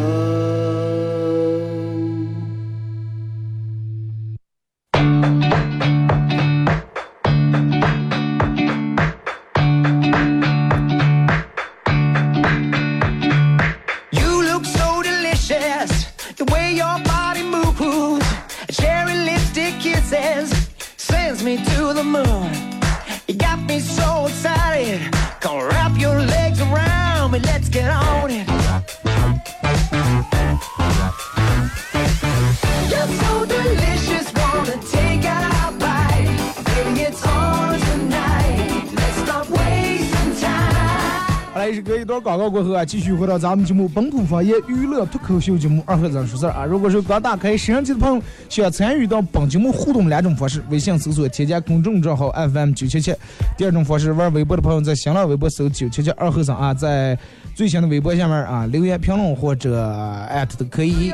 [41.89, 46.63] 这一段广告过后啊，继续回到咱们节目《本土方言娱乐脱口秀》节目二和尚说事儿啊。
[46.63, 53.11] 如果是刚打开摄像机的朋友，想参与到本节目互动两种方式：微信搜索添加公众账号 FM 九七七；
[53.57, 57.17] 第二种方式，玩微博的朋友在新浪微博搜九七七二和尚啊，在
[57.55, 59.83] 最新的微博下面啊留言评论或者
[60.29, 61.11] 艾特都可以。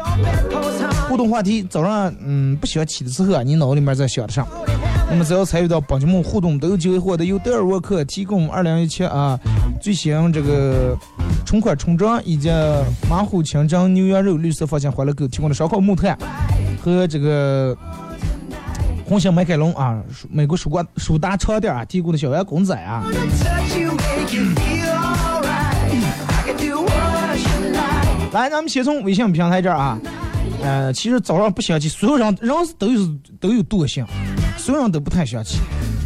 [1.08, 4.46] 互动话题：早上嗯不想起的时候，你脑里面在想的啥？
[5.10, 9.40] 那么只要参与到本节目互动，都有机会获得由德尔沃克提供二零一七啊
[9.82, 10.98] 最新这个
[11.46, 12.50] 春款春装以及
[13.10, 16.18] 马虎清蒸牛羊肉绿色放心欢乐购提供的烧烤木炭
[16.82, 17.78] 和这个
[19.06, 23.06] 红星迈凯龙啊美国舒瓜舒达床垫啊提供的小圆公仔啊。
[28.34, 29.98] 来，咱们先从微信平台这儿啊，
[30.62, 33.00] 呃，其实早上不想起，所有人人都有
[33.40, 34.06] 都有惰性。
[34.58, 35.60] 所有人都不太想起，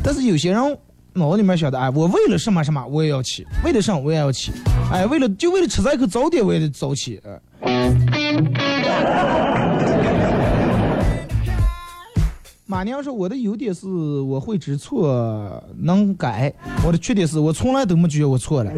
[0.04, 0.78] 但是有些人
[1.14, 4.52] 脑子里面想的，哎，我为了什么什么我也要起，为了什么我也要起，
[4.92, 7.22] 哎，为了就为了吃这口早点我也得早起。
[12.66, 16.54] 马娘说我的优点是我会知错能改，
[16.86, 18.72] 我的缺点是我从来都没觉得我错了，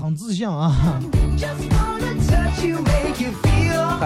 [0.00, 1.00] 很自信啊。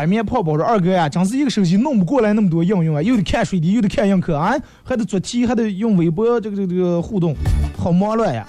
[0.04, 7.34] 海绵泡泡说：“二哥呀，真是一个手机弄不过来那么多应用啊，又得看水滴，又得看映客啊，还得做题，还得用微博这个这个这个互动，
[7.74, 8.46] 好忙乱呀。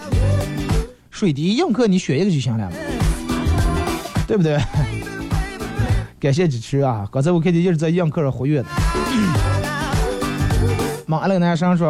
[1.10, 2.70] 水滴映客你选一个就行了，
[4.28, 4.60] 对不对？
[6.20, 7.08] 感谢支持啊！
[7.10, 8.68] 刚才我看见一直在映客上活跃的。
[11.06, 11.88] 马了男生说：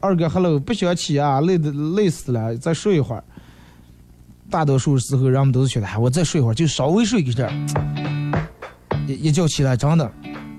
[0.00, 3.22] 二哥，hello，不想起啊，累的累死了，再睡一会儿。
[4.50, 7.48] 大多数时候人们都是觉得，我再睡一会儿，就稍微睡一点。”
[9.14, 10.10] 一觉起来，真的，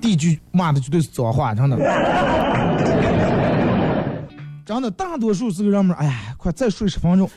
[0.01, 1.77] 第一句骂的绝对是脏话，真的，
[4.65, 7.29] 真的，大多数是个人们，哎呀，快再睡十分钟，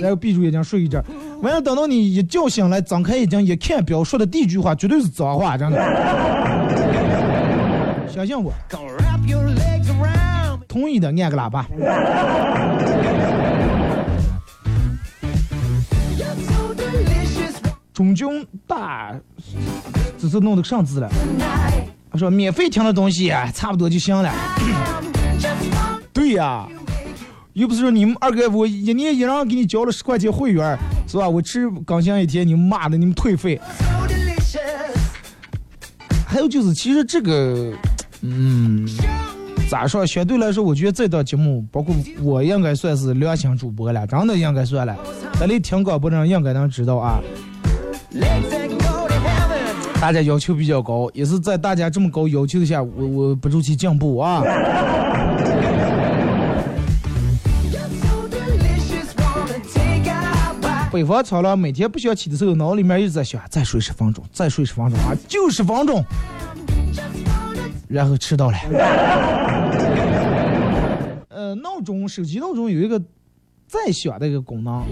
[0.00, 1.02] 然后闭住眼睛睡一觉，
[1.42, 5.78] 完了等到你一觉醒来，张开眼睛一看表，说的第一句话绝对是脏话，真的，
[8.08, 8.52] 相信我，
[10.68, 11.66] 同意的按个喇叭。
[17.94, 18.28] 中军
[18.66, 19.14] 大，
[20.18, 21.08] 只是弄的上字了。
[22.10, 24.32] 他说免费听的东西差不多就行了。
[26.12, 26.66] 对呀，
[27.52, 30.76] 又不是说你们二哥我一年一人给你交了十块钱会员，
[31.06, 31.28] 是吧？
[31.28, 33.60] 我吃刚兴一天，你们骂的你们退费。
[36.26, 37.72] 还有就是，其实这个，
[38.22, 38.84] 嗯，
[39.70, 40.04] 咋说？
[40.04, 44.96] 相对来说，我觉得这档节目，包括我应该算是良心主播了，真的应该算了。
[45.38, 47.20] 这里听广播的人应该能知道啊。
[50.00, 54.42] 大家要求比较高，也是在大家这么高要求下，我我不住去进步啊。
[60.92, 66.04] 北方苍狼每天不想起的时候，脑里面一直在想，再睡十分钟，再睡十分钟啊，就十分钟，
[67.88, 68.58] 然后迟到了。
[71.30, 73.02] 呃，闹钟，手机闹钟有一个
[73.66, 74.84] 再响的一个功能。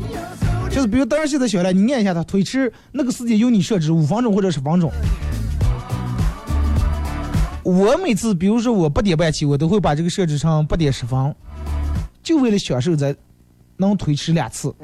[0.72, 4.90] 就是比如当然现在小了，你按一下它推迟那个时间由你设置五分钟或者十分钟。
[7.62, 11.34] 我每次比如说我八点半起，我都会把这个设置成八点十分，
[12.22, 13.14] 就为了享受在
[13.76, 14.74] 能推迟两次。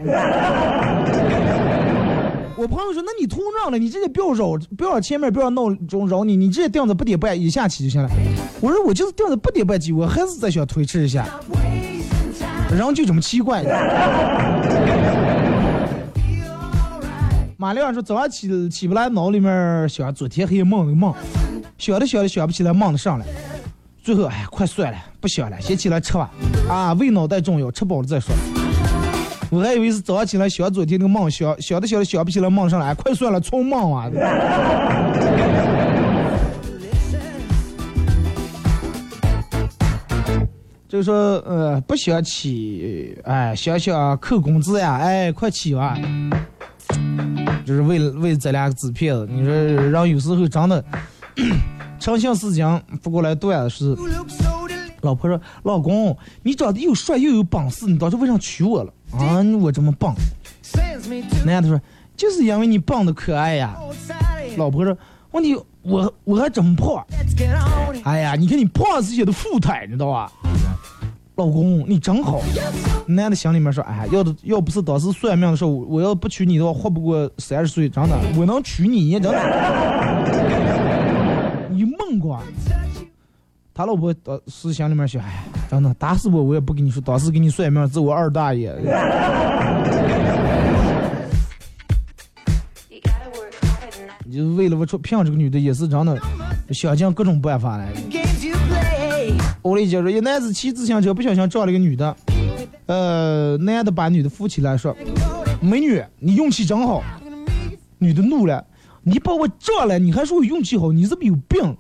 [2.55, 8.11] 我朋友说，那你通胀了，你直接不要绕，不要前面不要闹钟绕你，你直接定在八点半以下起就行了。
[8.61, 11.27] 我说我就是定在八点半起，我还是在想推迟一下，
[12.71, 13.65] 人就这么奇怪。
[17.61, 21.13] 马亮说早上起起不来，脑里面想昨天黑夜梦的梦，
[21.77, 23.27] 想的想的想不起来，梦的上来，
[24.01, 26.31] 最后哎快算了，不想了，先起来吃吧。
[26.69, 28.33] 啊，胃脑袋重要，吃饱了再说。
[29.51, 34.09] 我还以为是早上起来想昨天那个梦，想想的想的想不起来，梦上来，快算了，冲梦啊！
[40.89, 45.99] 就说，呃，不想起，哎，想想扣工资呀，哎，快起吧。
[47.69, 50.83] 就是为了为咱俩个纸片子，你说人有时候真的
[52.01, 53.97] 诚信事情不过来段子是，
[55.03, 58.93] 老婆说，老公，你长得又帅又有本事，你当初为啥娶我了？
[59.13, 60.15] 啊，我这么棒。
[61.45, 61.79] 男的说，
[62.17, 63.77] 就是因为你棒的可爱呀。
[64.57, 64.97] 老婆说，
[65.33, 67.05] 问题我我还真胖。
[68.03, 70.33] 哎呀，你看你胖是些的富态，你知道吧？
[71.39, 72.41] 老公，你真好。
[73.07, 79.39] 男的心里面说：“哎，要的要不是当时算命的时候，我要不娶你的话，活不过三十岁，真的，我能娶你，真的。
[81.71, 82.43] 你梦过？
[83.73, 88.75] 他老婆当时心里面想：哎，真的，打死我我也不跟你说，当时给你算命是我二大爷。
[94.25, 96.19] 你就为了我出骗这个女的，也是真的，
[96.73, 97.93] 想尽各种办法来。”
[99.63, 102.17] 我理解说，一男子骑自行车不小心撞了一个女的，
[102.87, 104.97] 呃，男的把女的扶起来说
[105.61, 107.03] ：“美女，你运气真好。”
[107.99, 108.65] 女的怒了
[109.03, 111.77] ：“你把我撞了，你还说我运气好，你是不是有病？”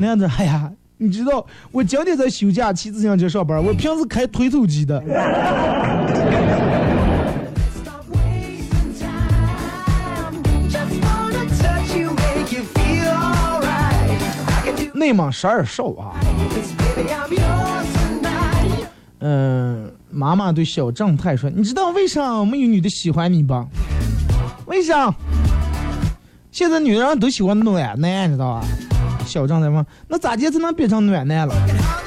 [0.00, 5.02] 男的：“哎呀，你知道我今天在休假骑自行车上班，我平时开推土机的。”
[14.92, 16.12] 内蒙十二少啊。
[19.20, 23.66] 嗯，妈妈对小正太说：“你知道为啥没有女的喜欢你吧？
[24.66, 25.12] 为啥？
[26.52, 28.64] 现在女人都喜欢暖男，你知道吧？”
[29.26, 31.54] 小正太问：“那咋地才能变成暖男了？”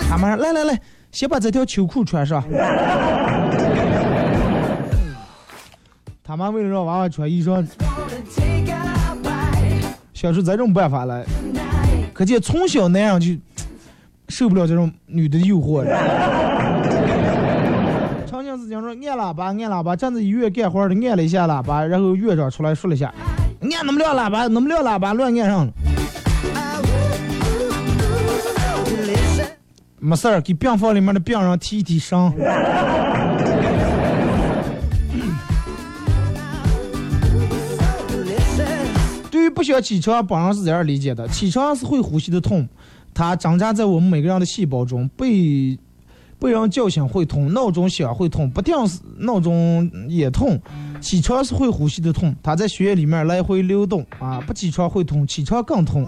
[0.10, 2.42] 他妈说：“来来来，先把这条秋裤穿上。”
[6.24, 7.68] 他妈为了让娃娃穿衣裳，
[10.14, 11.26] 想出这种办法来，
[12.14, 13.38] 可见从小男人就。
[14.32, 15.84] 受不了这种女的诱惑。
[18.26, 23.14] 长庆是讲说按喇叭，按喇叭，站在医院干活的按了一下喇叭，然后院长出来说了一下，
[23.62, 25.74] 按那么亮喇叭，那么亮喇叭乱按上了。
[30.00, 32.34] 没事儿，给病房里面的病人提一提伤。
[39.30, 42.68] 对于不需要起床，本人是这样理解的：起床是会呼吸的痛。
[43.14, 45.78] 它挣扎在我们每个人的细胞中，被
[46.40, 50.60] 被人叫醒会痛，闹钟响会痛，不定时闹钟也痛，
[51.00, 56.04] 起床是会呼吸的痛，它在血液里面来回流动啊，不起床会痛，起床更痛，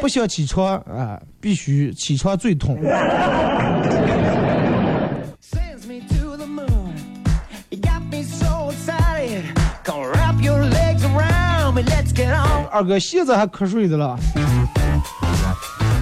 [0.00, 2.78] 不想起床啊，必须起床最痛。
[12.70, 14.18] 二哥现在还瞌睡的了。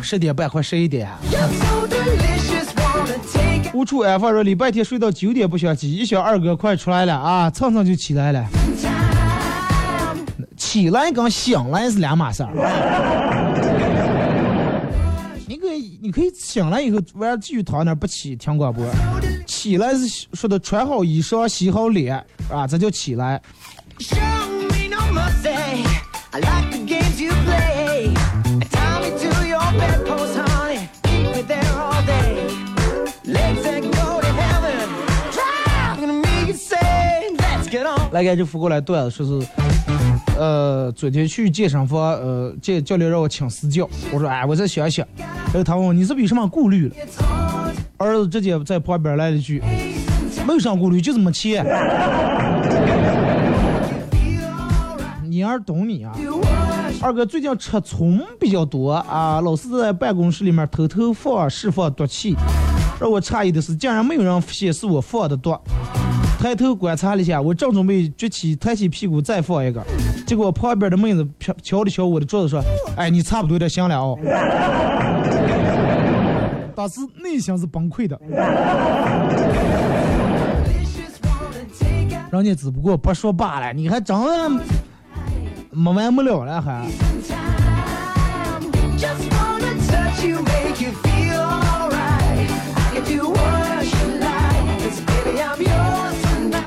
[0.03, 1.09] 十点半快十一点。
[3.73, 8.45] 无处安放说礼拜天睡到九点不想起，一想二哥快出来了啊，蹭蹭就起来了。
[10.57, 12.53] 起来跟醒来是两码事儿。
[15.49, 18.87] 你可以你可以醒来以后晚上继续躺那不起听广播。
[19.47, 22.15] 起来是说的穿好衣裳洗好脸
[22.51, 23.41] 啊，这叫起来。
[38.13, 39.47] 来，赶紧扶过来段子，说是，
[40.39, 45.07] 呃，昨天去健身房，呃，健教练让我请私教，我说，哎，我再想想。
[45.17, 46.95] 然后他问我，你是不是有什么顾虑了？
[47.97, 49.63] 儿子直接在旁边来了句，
[50.47, 51.65] 没有啥顾虑，就是没钱。
[55.25, 56.13] 你儿懂你啊？
[57.01, 62.37] 二哥最近吃葱比较多啊，老是在办公室里面偷偷放释放毒气，
[63.01, 65.57] 让我诧异的是，竟然没有人发现是我放的毒。
[66.43, 69.81] 抬头观察了一下，我正准备举起抬起屁股再放一个，
[70.27, 71.25] 结果旁边的妹子
[71.63, 72.61] 瞧了瞧我的桌子说
[72.99, 74.19] ：“哎，你差不多得行了哦。
[76.75, 78.21] ”当时内心是崩溃的，
[82.33, 84.17] 人家只不过不说罢了，你还真。
[85.71, 86.85] 没完没了了还。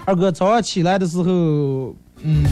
[0.06, 2.45] 二哥早上起来的时候，嗯，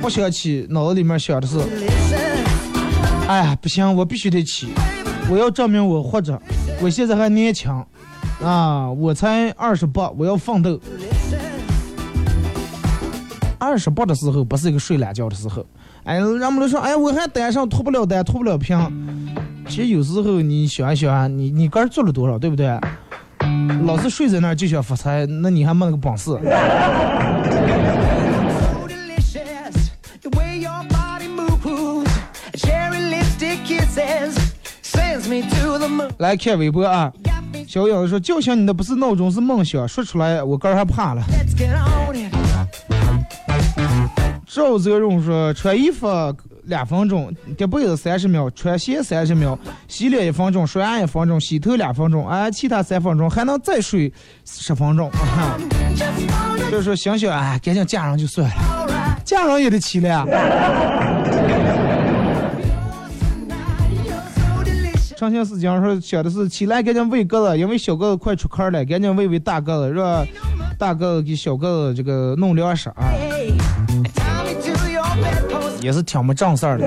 [0.00, 1.58] 不想起，脑子里面想的是，
[3.28, 4.68] 哎呀，不行，我必须得起，
[5.30, 6.40] 我要证明我活着，
[6.80, 7.70] 我现在还年轻，
[8.42, 10.80] 啊，我才二十八，我要奋斗。
[13.60, 15.64] 二十八的时候不是一个睡懒觉的时候，
[16.02, 18.76] 哎，人们都说，哎，我还单上脱不了单，脱不了贫。
[19.68, 22.66] 其实有时候你想一想，你你个儿做了多少，对不对？
[23.84, 26.30] 老是睡在那儿就想发财，那你还没个本事。
[36.18, 37.12] 来看微博啊，
[37.66, 39.86] 小影子说叫醒你的不是闹钟，是梦想。
[39.88, 41.22] 说出来我哥还怕了。
[44.46, 46.06] 赵泽荣说穿衣服。
[46.64, 49.58] 两分钟，叠被子三十秒，穿鞋三十秒，
[49.88, 54.12] 洗脸一分钟，刷牙一分钟，洗头两分钟，哎，其他三分钟还能再睡
[54.44, 55.10] 十分钟。
[55.10, 55.58] 啊、
[55.96, 58.54] Just wanna 就是说想想，哎，赶紧嫁人就算了，
[59.24, 60.24] 嫁人也得起来啊。
[64.34, 65.14] so delicious.
[65.16, 70.24] 长相思讲说想的是起来赶紧喂鸽子，因为小鸽子快出壳了，赶紧喂喂大鸽子，让
[70.78, 73.10] 大鸽子给小鸽子这个弄粮食啊，
[75.82, 76.86] 也是挺没正事儿的。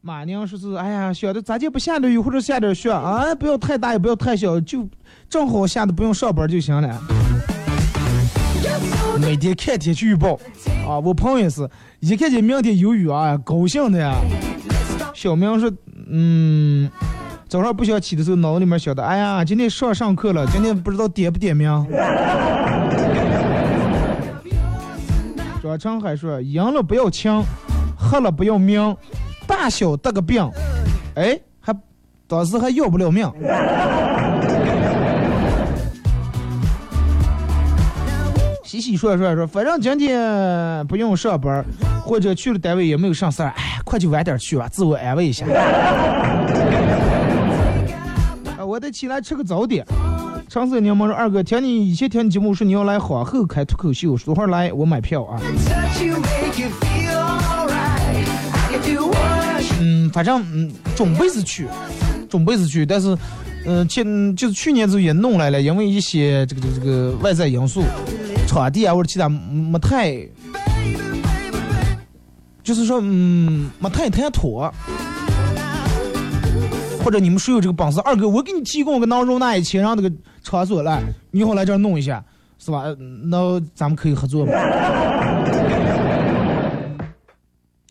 [0.00, 3.34] 马娘说是，哎呀，小的咋就不下点雨或者下点雪啊？
[3.34, 4.88] 不要太大也不要太小，就
[5.28, 7.00] 正好下的不用上班就行了。
[9.20, 10.38] 每天看天气预报
[10.86, 11.68] 啊，我朋友也是，
[12.00, 14.14] 一看见明天有雨啊，高兴的呀。
[15.12, 15.70] 小明说，
[16.10, 16.88] 嗯，
[17.48, 21.68] 早上不想起的时候，脑子里面想的，哎呀，今天上上课了，今天不知道点不点名。
[25.66, 27.42] 转成还说，赢了不要亲，
[27.98, 28.96] 喝了不要命，
[29.48, 30.48] 大小得个病，
[31.16, 31.74] 哎，还
[32.28, 33.28] 当时还要不了命。
[38.62, 41.64] 洗洗涮涮说，反正今天不用上班，
[42.04, 45.44] 或者去了单位也没有上事儿，哎，快就晚点去吧，自我安慰一下。
[48.56, 49.84] 啊，我得起来吃个早点。
[50.48, 55.40] 长色柠檬说，二哥，听你以前听你节目说你要来皇后开脱口秀，说会儿来，我买票啊。
[59.80, 61.66] 嗯，反正嗯，准备是去，
[62.30, 63.16] 准备是去，但是，
[63.64, 67.82] 嗯、前就是去年时候也弄来了，因为一些这个这个这个外在因素，
[68.46, 70.16] 场地啊或者其他没太，
[72.62, 74.72] 就是说嗯没太谈妥，
[77.04, 80.10] 或者你们谁有这个本事，二哥我给你提供个囊容纳一千让这个
[80.46, 82.24] 场所来，你好来这儿弄一下，
[82.56, 82.82] 是吧？
[82.82, 84.52] 呃那咱们可以合作吗？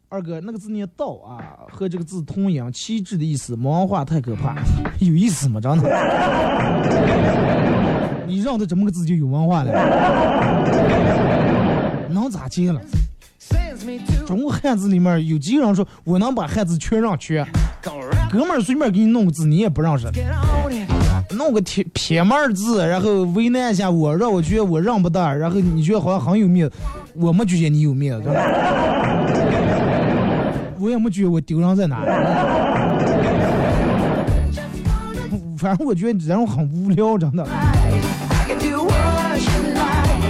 [0.07, 3.57] 二哥，那个字念道啊，和这个字同音，旗帜的意思。
[3.57, 4.55] 没文化太可怕，
[4.99, 5.59] 有意思吗？
[5.59, 5.89] 真的？
[8.25, 9.71] 你让他怎么个字就有文化了，
[12.09, 12.79] 能咋接了
[14.25, 17.45] 中国汉字里面有几个人说我能把汉字全让全，
[18.31, 20.07] 哥们儿随便给你弄个字你也不认识.
[21.35, 26.75] 弄个撇撇门儿字，然后为难一下我，让我觉得我让不得，然后你觉得好像很有面子，
[27.13, 28.29] 我没觉得你有面子，
[30.79, 32.01] 我也没觉得我丢人在哪。
[35.57, 37.47] 反正我觉得这种很无聊，真的。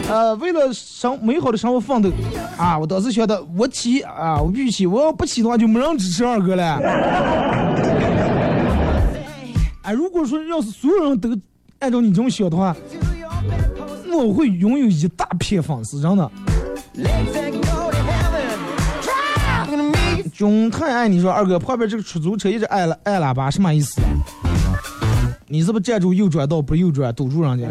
[0.08, 2.10] 呃，为了生美好的生活奋斗
[2.58, 2.78] 啊！
[2.78, 6.80] 我当时觉得我起啊，我必须起，我要不起的话就没人支持二哥了。
[9.86, 11.30] 哎，如果说要是所有人都
[11.78, 12.76] 按照你这么想的话，
[14.12, 16.32] 我会拥有一大片粉丝，真的。
[20.34, 24.02] 穷太爱你说二哥旁边这个出租车一直按了按喇叭，什么意思？
[25.48, 27.68] 你是不是站住右转道不右转，堵住人家？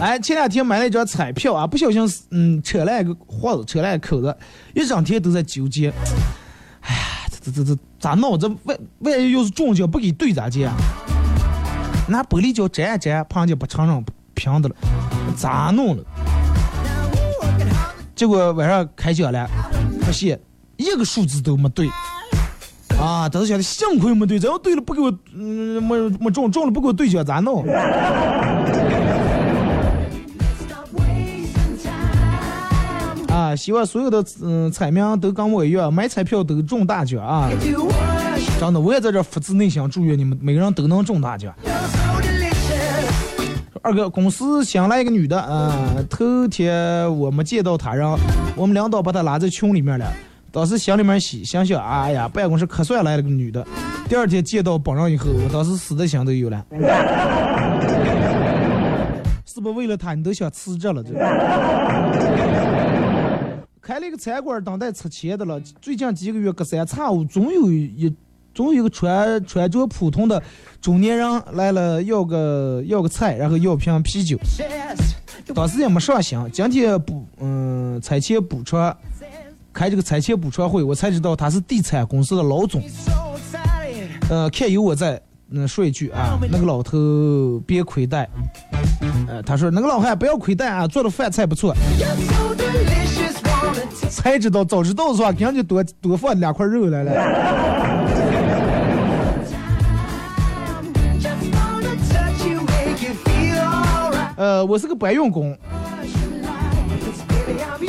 [0.00, 0.10] Alright.
[0.12, 4.34] 来，前两天买了一张彩票啊，不小心嗯扯烂一个豁子，扯烂口子，
[4.74, 5.92] 一整天都在纠结。
[6.80, 8.38] 哎呀，这这这这咋弄？
[8.38, 10.74] 这万万一要是中奖不给兑咋接啊？
[12.08, 14.74] 拿玻璃胶粘一粘，怕人家不承认平的了，
[15.36, 16.02] 咋弄了？
[18.16, 19.46] 结果晚上开奖了，
[20.02, 20.40] 发现
[20.76, 21.88] 一个数字都没对。
[22.98, 27.64] 啊，当时想的幸亏没对，只要对了不给我，嗯，没没中，中了不给我兑奖咋弄？
[33.56, 37.50] 希望所有的嗯彩民都跟我一样，买彩票都中大奖啊！
[38.58, 41.54] 真的，我也在这发自内心祝愿你们每个人都能中大奖。
[43.82, 48.18] 二哥，公司新来一个女的，嗯，头天我没见到她，然后
[48.54, 50.06] 我们领导把她拉在群里面了。
[50.52, 53.66] 当时心里面喜想想，哎呀，办公室可算来了个女的。
[54.08, 56.62] 第二天见到本人以后，我当时死的心都有了。
[59.46, 61.02] 是不是为了她，你都想辞职了？
[61.02, 61.10] 这
[63.90, 65.60] 开了一个餐馆，等待拆迁的了。
[65.82, 68.14] 最近几个月隔三差五，总有一
[68.54, 70.40] 总有一个穿穿着普通的
[70.80, 74.38] 中年人来了，要个要个菜，然后要瓶啤酒。
[75.52, 78.96] 当时也没上心，今天补嗯拆迁补偿
[79.72, 82.80] 开这个拆迁补偿会，我才知道他是地产公司的老总。
[84.30, 85.20] 呃，看有我在，
[85.50, 88.30] 嗯，说一句啊，那个老头别亏待。
[89.26, 91.74] 呃，他说那个老汉不要亏待啊，做的饭菜不错。
[94.10, 95.32] 才知道，早知道是吧？
[95.32, 97.12] 赶紧多多放两块肉来了。
[104.36, 105.54] 呃，我是个搬运工，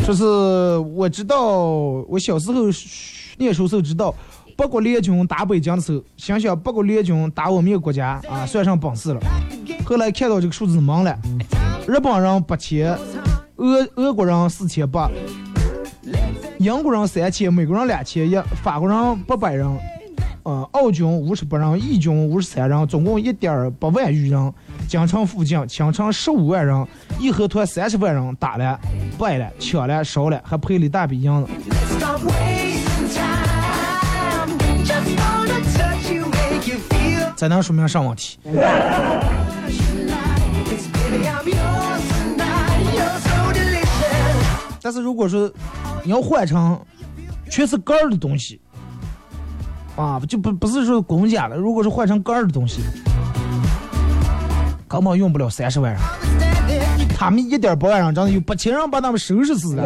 [0.04, 0.24] 说是
[0.94, 1.54] 我知道，
[2.10, 2.64] 我小时候
[3.38, 4.14] 念书时候知道，
[4.58, 9.22] 八国联军打北京的时候，想想八国联军打我们一个国家啊，算上本事了。
[9.86, 11.18] 后来看到这个数字懵了，
[11.88, 12.98] 日本人八千，
[13.56, 15.10] 俄俄国人四千八，
[16.62, 19.68] 英国人三千，美国人两千一，法国人八百人，
[20.44, 24.54] 呃，澳军五十八人，义军五十三人，总共一点八万余人。
[24.88, 26.88] 京城附近，清城十五万人，
[27.20, 28.80] 义和团三十万人打了、
[29.18, 31.52] 败了、抢了、烧了，还赔了一大笔银子。
[37.36, 38.38] 再能说明啥问题？
[44.84, 45.52] 但是如果说
[46.04, 46.80] 你要换成
[47.50, 48.60] 全是杆儿的东西，
[49.96, 52.82] 啊，就不不是说公家的，如果是换成杆儿的东西。
[54.88, 56.02] 根本用不了三十万人，
[57.16, 59.84] 他们一点保安人，真的有八千人把他们收拾死了。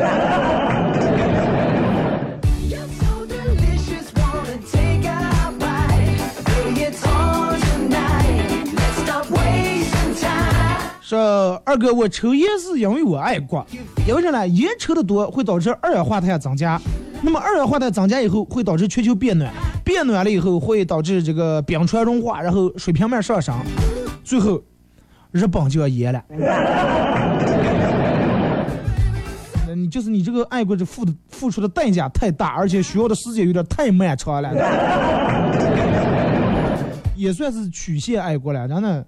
[11.16, 13.66] 说二哥，我抽烟是因为我爱国，
[14.08, 14.48] 因为啥呢？
[14.50, 16.80] 烟抽的多会导致二氧化碳增加，
[17.22, 19.52] 那么二氧化碳增加以后会导致全球变暖，
[19.84, 23.56] 变暖了以后会导致这个冰川融化，然后水平面上升，
[24.24, 24.62] 最后。
[25.32, 26.24] 日本就要淹了，
[29.76, 34.50] 你就是你这个爱国者付的付出的代价太大，而且需要的时间有点太漫长了，
[37.18, 38.66] 也算是曲线爱国了。
[38.66, 39.06] 真的，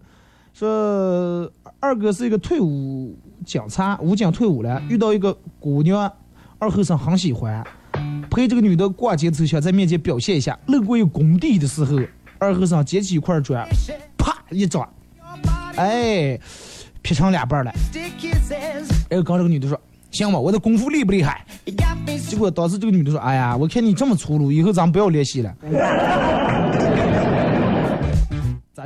[0.57, 1.47] 说
[1.79, 6.11] 二哥是一个退伍警察，武警退伍了，遇到一个姑娘，
[6.57, 7.63] 二后生很喜欢，
[8.31, 10.57] 陪这个女的逛街头，想在面前表现一下。
[10.65, 11.99] 路过一个工地的时候，
[12.39, 13.63] 二后生捡起一块砖，
[14.17, 14.89] 啪一抓。
[15.75, 16.39] 哎，
[17.03, 17.71] 劈成两半了。
[19.07, 19.79] 然后刚这个女的说
[20.09, 21.45] ：“行吧，我的功夫厉不厉害？”
[22.27, 25.53] 结果当时这个女的说：“哎呀，我看你这么粗鲁，以后咱们不要联系了。”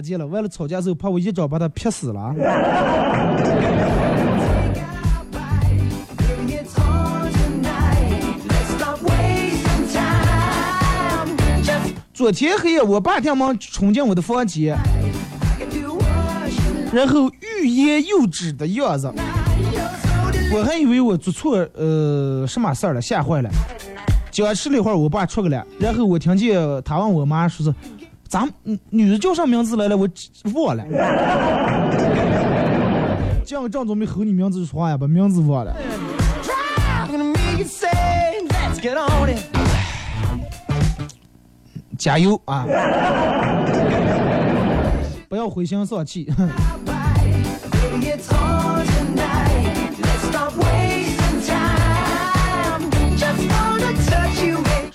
[0.01, 0.25] 咋接了？
[0.25, 2.33] 为了吵架时候，怕我一招把他劈死了。
[12.11, 14.75] 昨天黑夜，我爸他们冲进我的房间。
[16.91, 17.29] 然后
[17.61, 19.13] 欲言又止的样子，
[20.51, 23.49] 我还以为我做错呃什么事儿了，吓坏了。
[24.31, 27.73] 僵持了一会儿，我爸出来了，然后我听见他问我妈说是，
[28.31, 28.49] 咱
[28.91, 29.97] 女的叫啥名字来了？
[29.97, 30.07] 我
[30.53, 30.85] 忘了。
[33.45, 35.75] 这样正准备吼你名字说话呀，把名字忘了。
[41.97, 42.65] 加油啊！
[45.27, 46.31] 不要灰心丧气。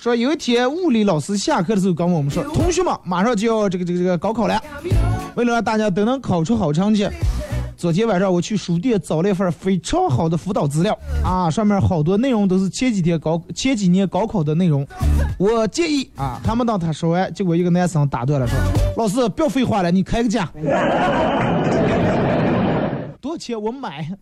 [0.07, 4.57] 说有一天物理老师下课的时候跟我们说，同学们马上就要这个这个这个高考了，
[5.35, 7.05] 为了让大家都能考出好成绩，
[7.75, 14.87] 昨天晚上我去书店找了一份非常好的辅导资料啊，上面好多内容都是前几天高前几年高考的内容。
[15.37, 18.57] 我建议啊，还没等他说完，结果一个男生打断了说
[18.95, 20.49] ：“老师，不要废话了，你开个价，
[23.19, 24.09] 多少钱我买。”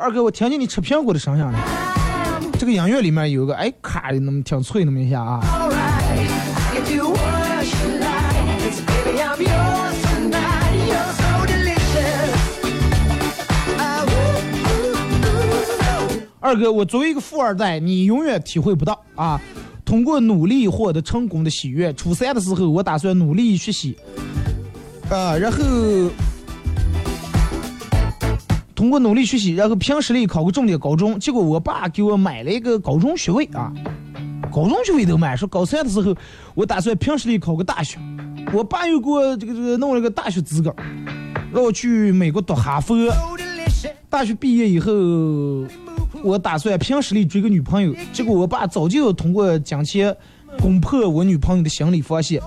[0.00, 1.52] 二哥，我听见你吃苹果的声音了。
[2.58, 5.40] 这个音乐里面有一个，哎，咔，那么挺脆那么一下啊。
[16.40, 19.38] 二哥，我作为一个富二代，你永远体会不到啊。
[19.84, 21.92] 通过努力获得成功的喜悦。
[21.92, 23.98] 初三的时候，我打算努力学习
[25.10, 25.58] 啊，然后。
[28.80, 31.20] 通过努力学习，然后凭实力考个重点高中。
[31.20, 33.70] 结果我爸给我买了一个高中学位啊，
[34.50, 35.36] 高中学位都买。
[35.36, 36.16] 说高三的时候，
[36.54, 37.98] 我打算凭实力考个大学。
[38.54, 40.74] 我爸又给我这个这个弄了个大学资格，
[41.52, 42.96] 让我去美国读哈佛。
[44.08, 44.90] 大学毕业以后，
[46.24, 47.94] 我打算凭实力追个女朋友。
[48.14, 50.16] 结果我爸早就通过金钱
[50.58, 52.40] 攻破我女朋友的心理防线。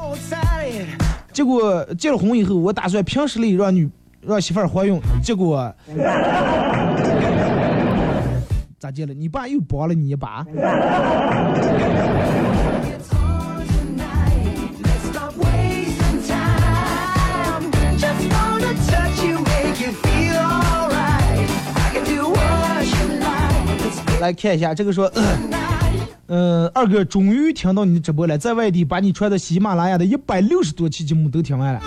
[1.32, 3.88] 结果结了婚以后，我打算凭实力让女
[4.28, 5.74] 让媳妇儿怀孕，结果
[8.80, 9.14] 咋结了？
[9.14, 10.46] 你爸又帮了你一把。
[24.20, 25.26] 来看一下这个说，嗯、
[26.28, 31.82] 呃，二哥终于听到你的直播了，在外地把你传的喜马拉雅的一百六十多期节目都听完了。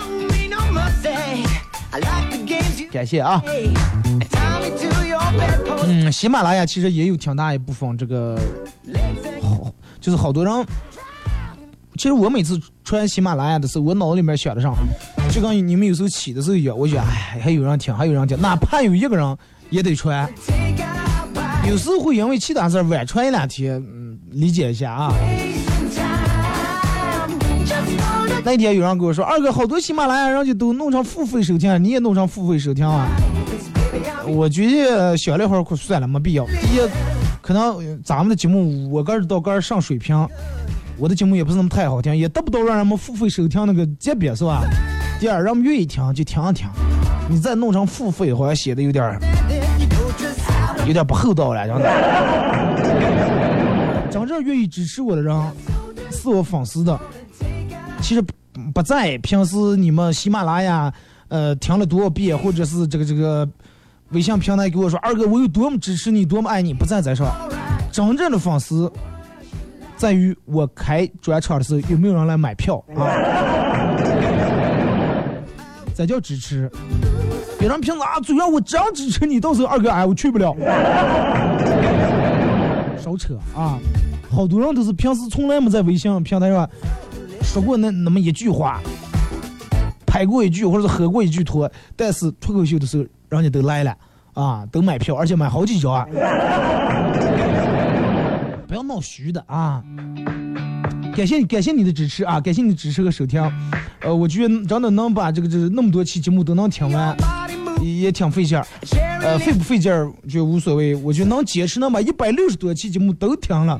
[2.97, 3.39] 感谢啊。
[5.85, 8.35] 嗯，喜马拉雅其实也有挺大一部分这个，
[9.39, 9.71] 好，
[10.01, 10.65] 就是好多人。
[11.95, 14.73] 其实我每次穿喜马拉雅的时候，我脑子里面想的上，
[15.31, 19.37] 就跟你们有时候起的时候一样，我觉得哎，还有人听，还有人听，哪怕有一个人
[19.69, 20.27] 也得穿。
[21.69, 25.13] 有时候会因为其他事儿晚穿一两天，嗯，理解一下啊。
[28.47, 33.05] 那天有人跟我说，二哥，好多喜马拉雅人就都弄成付费收听，你也弄成付费收听啊？
[34.25, 36.45] 我觉得想了会儿，可算了，没必要。
[36.45, 36.79] 第一，
[37.41, 40.25] 可能咱们的节目我个儿到个儿上水平，
[40.97, 44.63] 我的节目也不是那么太好听，也达不到让人们付费收听那个级别，是吧？
[45.19, 46.69] 第二，人们愿意听就听一听，
[47.29, 49.19] 你再弄成付费，好像显得有点儿
[50.85, 51.83] 有点不厚道了，真的。
[54.09, 55.35] 真正愿意支持我的人，
[56.11, 56.97] 是我粉丝的。
[58.01, 58.23] 其实
[58.73, 60.91] 不在平时你们喜马拉雅，
[61.27, 63.47] 呃，听了多少遍，或者是这个这个
[64.09, 67.27] 微信平台给我说，二哥我有多么支持你，多么爱你，不在在上。
[67.91, 68.91] 真正的粉丝，
[69.95, 73.07] 在于我开专场的时候有没有人来买票啊？
[75.95, 76.69] 这叫支持。
[77.59, 80.55] 别人平时啊，嘴上我这样支持你，到时候二哥哎我去不了，
[83.01, 83.79] 少扯啊！
[84.29, 86.69] 好多人都是平时从来没在微信平台上
[87.47, 88.81] 说过那那么一句话，
[90.05, 93.95] 拍过一句或者是喝过一句脱，但是脱口秀的时候人家都来了
[94.33, 96.05] 啊，都买票，而且买好几张啊！
[98.67, 99.81] 不要闹虚的啊！
[101.15, 102.39] 感谢感谢你的支持啊！
[102.39, 103.41] 感谢你的支持和收听，
[104.01, 107.15] 呃，我觉得真的能把这个这那么多期节目都能听完，
[107.81, 108.67] 也挺费劲儿。
[109.21, 113.79] 呃，费不费劲儿就无所谓，我觉得能坚持能把一百六十多期节目都听了，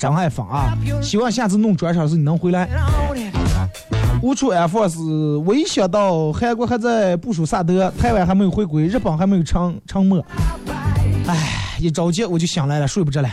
[0.00, 0.74] 张爱芳啊！
[1.02, 2.66] 希望下次弄专场时你能回来。
[4.22, 4.98] 无处安放是
[5.46, 10.24] 我一想到韩国还在部署萨德，台湾还没有回归，日本还没有沉沉没，
[11.26, 13.28] 哎，一着急我就想来了，睡不着了。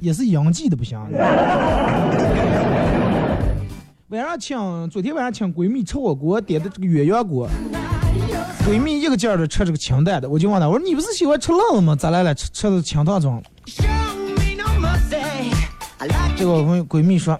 [0.00, 0.98] 也是阳季的不行。
[4.08, 7.48] 晚上请，昨天晚上请闺蜜吃火锅，点的这个鸳鸯锅。
[8.64, 11.96] 闺蜜一个劲儿的吃这个清淡的，我就问她，我说你不是喜欢吃辣的吗？
[11.96, 12.34] 咋来了？
[12.34, 13.42] 吃吃的清汤装。
[16.36, 17.38] 这个我闺蜜说，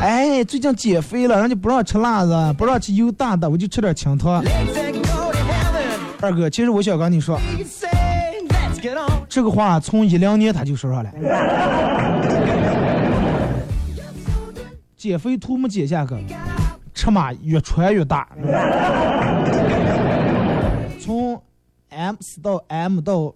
[0.00, 4.42] 哎，最近减肥了，人家不让吃辣的，不让吃油大的，我就吃点清汤。
[6.20, 7.38] 二哥，其实我想跟你说.
[9.28, 11.12] 这个话从一两年他就说上来，
[14.96, 16.14] 减肥图没减下去，
[16.96, 18.26] 尺码越穿越大。
[20.98, 21.40] 从
[21.90, 23.32] M 四到 M 到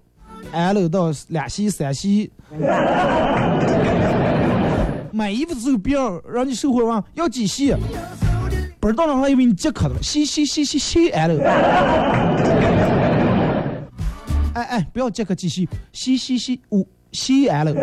[0.51, 2.33] L 到两系三系，
[5.13, 7.73] 买衣服的时候别让让你售货员要几系，
[8.81, 11.39] 不知道人还以为你接客的了，系系系系系 L。
[14.55, 17.75] 哎哎，不要接客几系，西西西五西 L。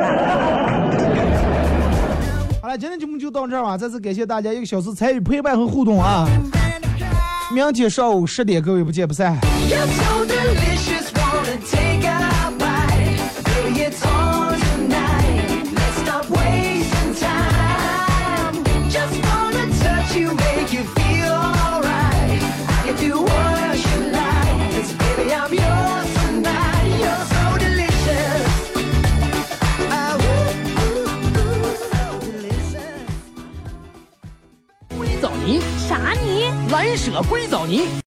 [2.67, 6.27] 好了，今天节目就到这儿吧，再次感谢大家一个小时参与陪伴和互动啊！
[7.49, 9.37] 明天上午十点，各位不见不散。
[35.87, 36.51] 啥泥？
[36.69, 37.87] 蓝舍硅藻泥。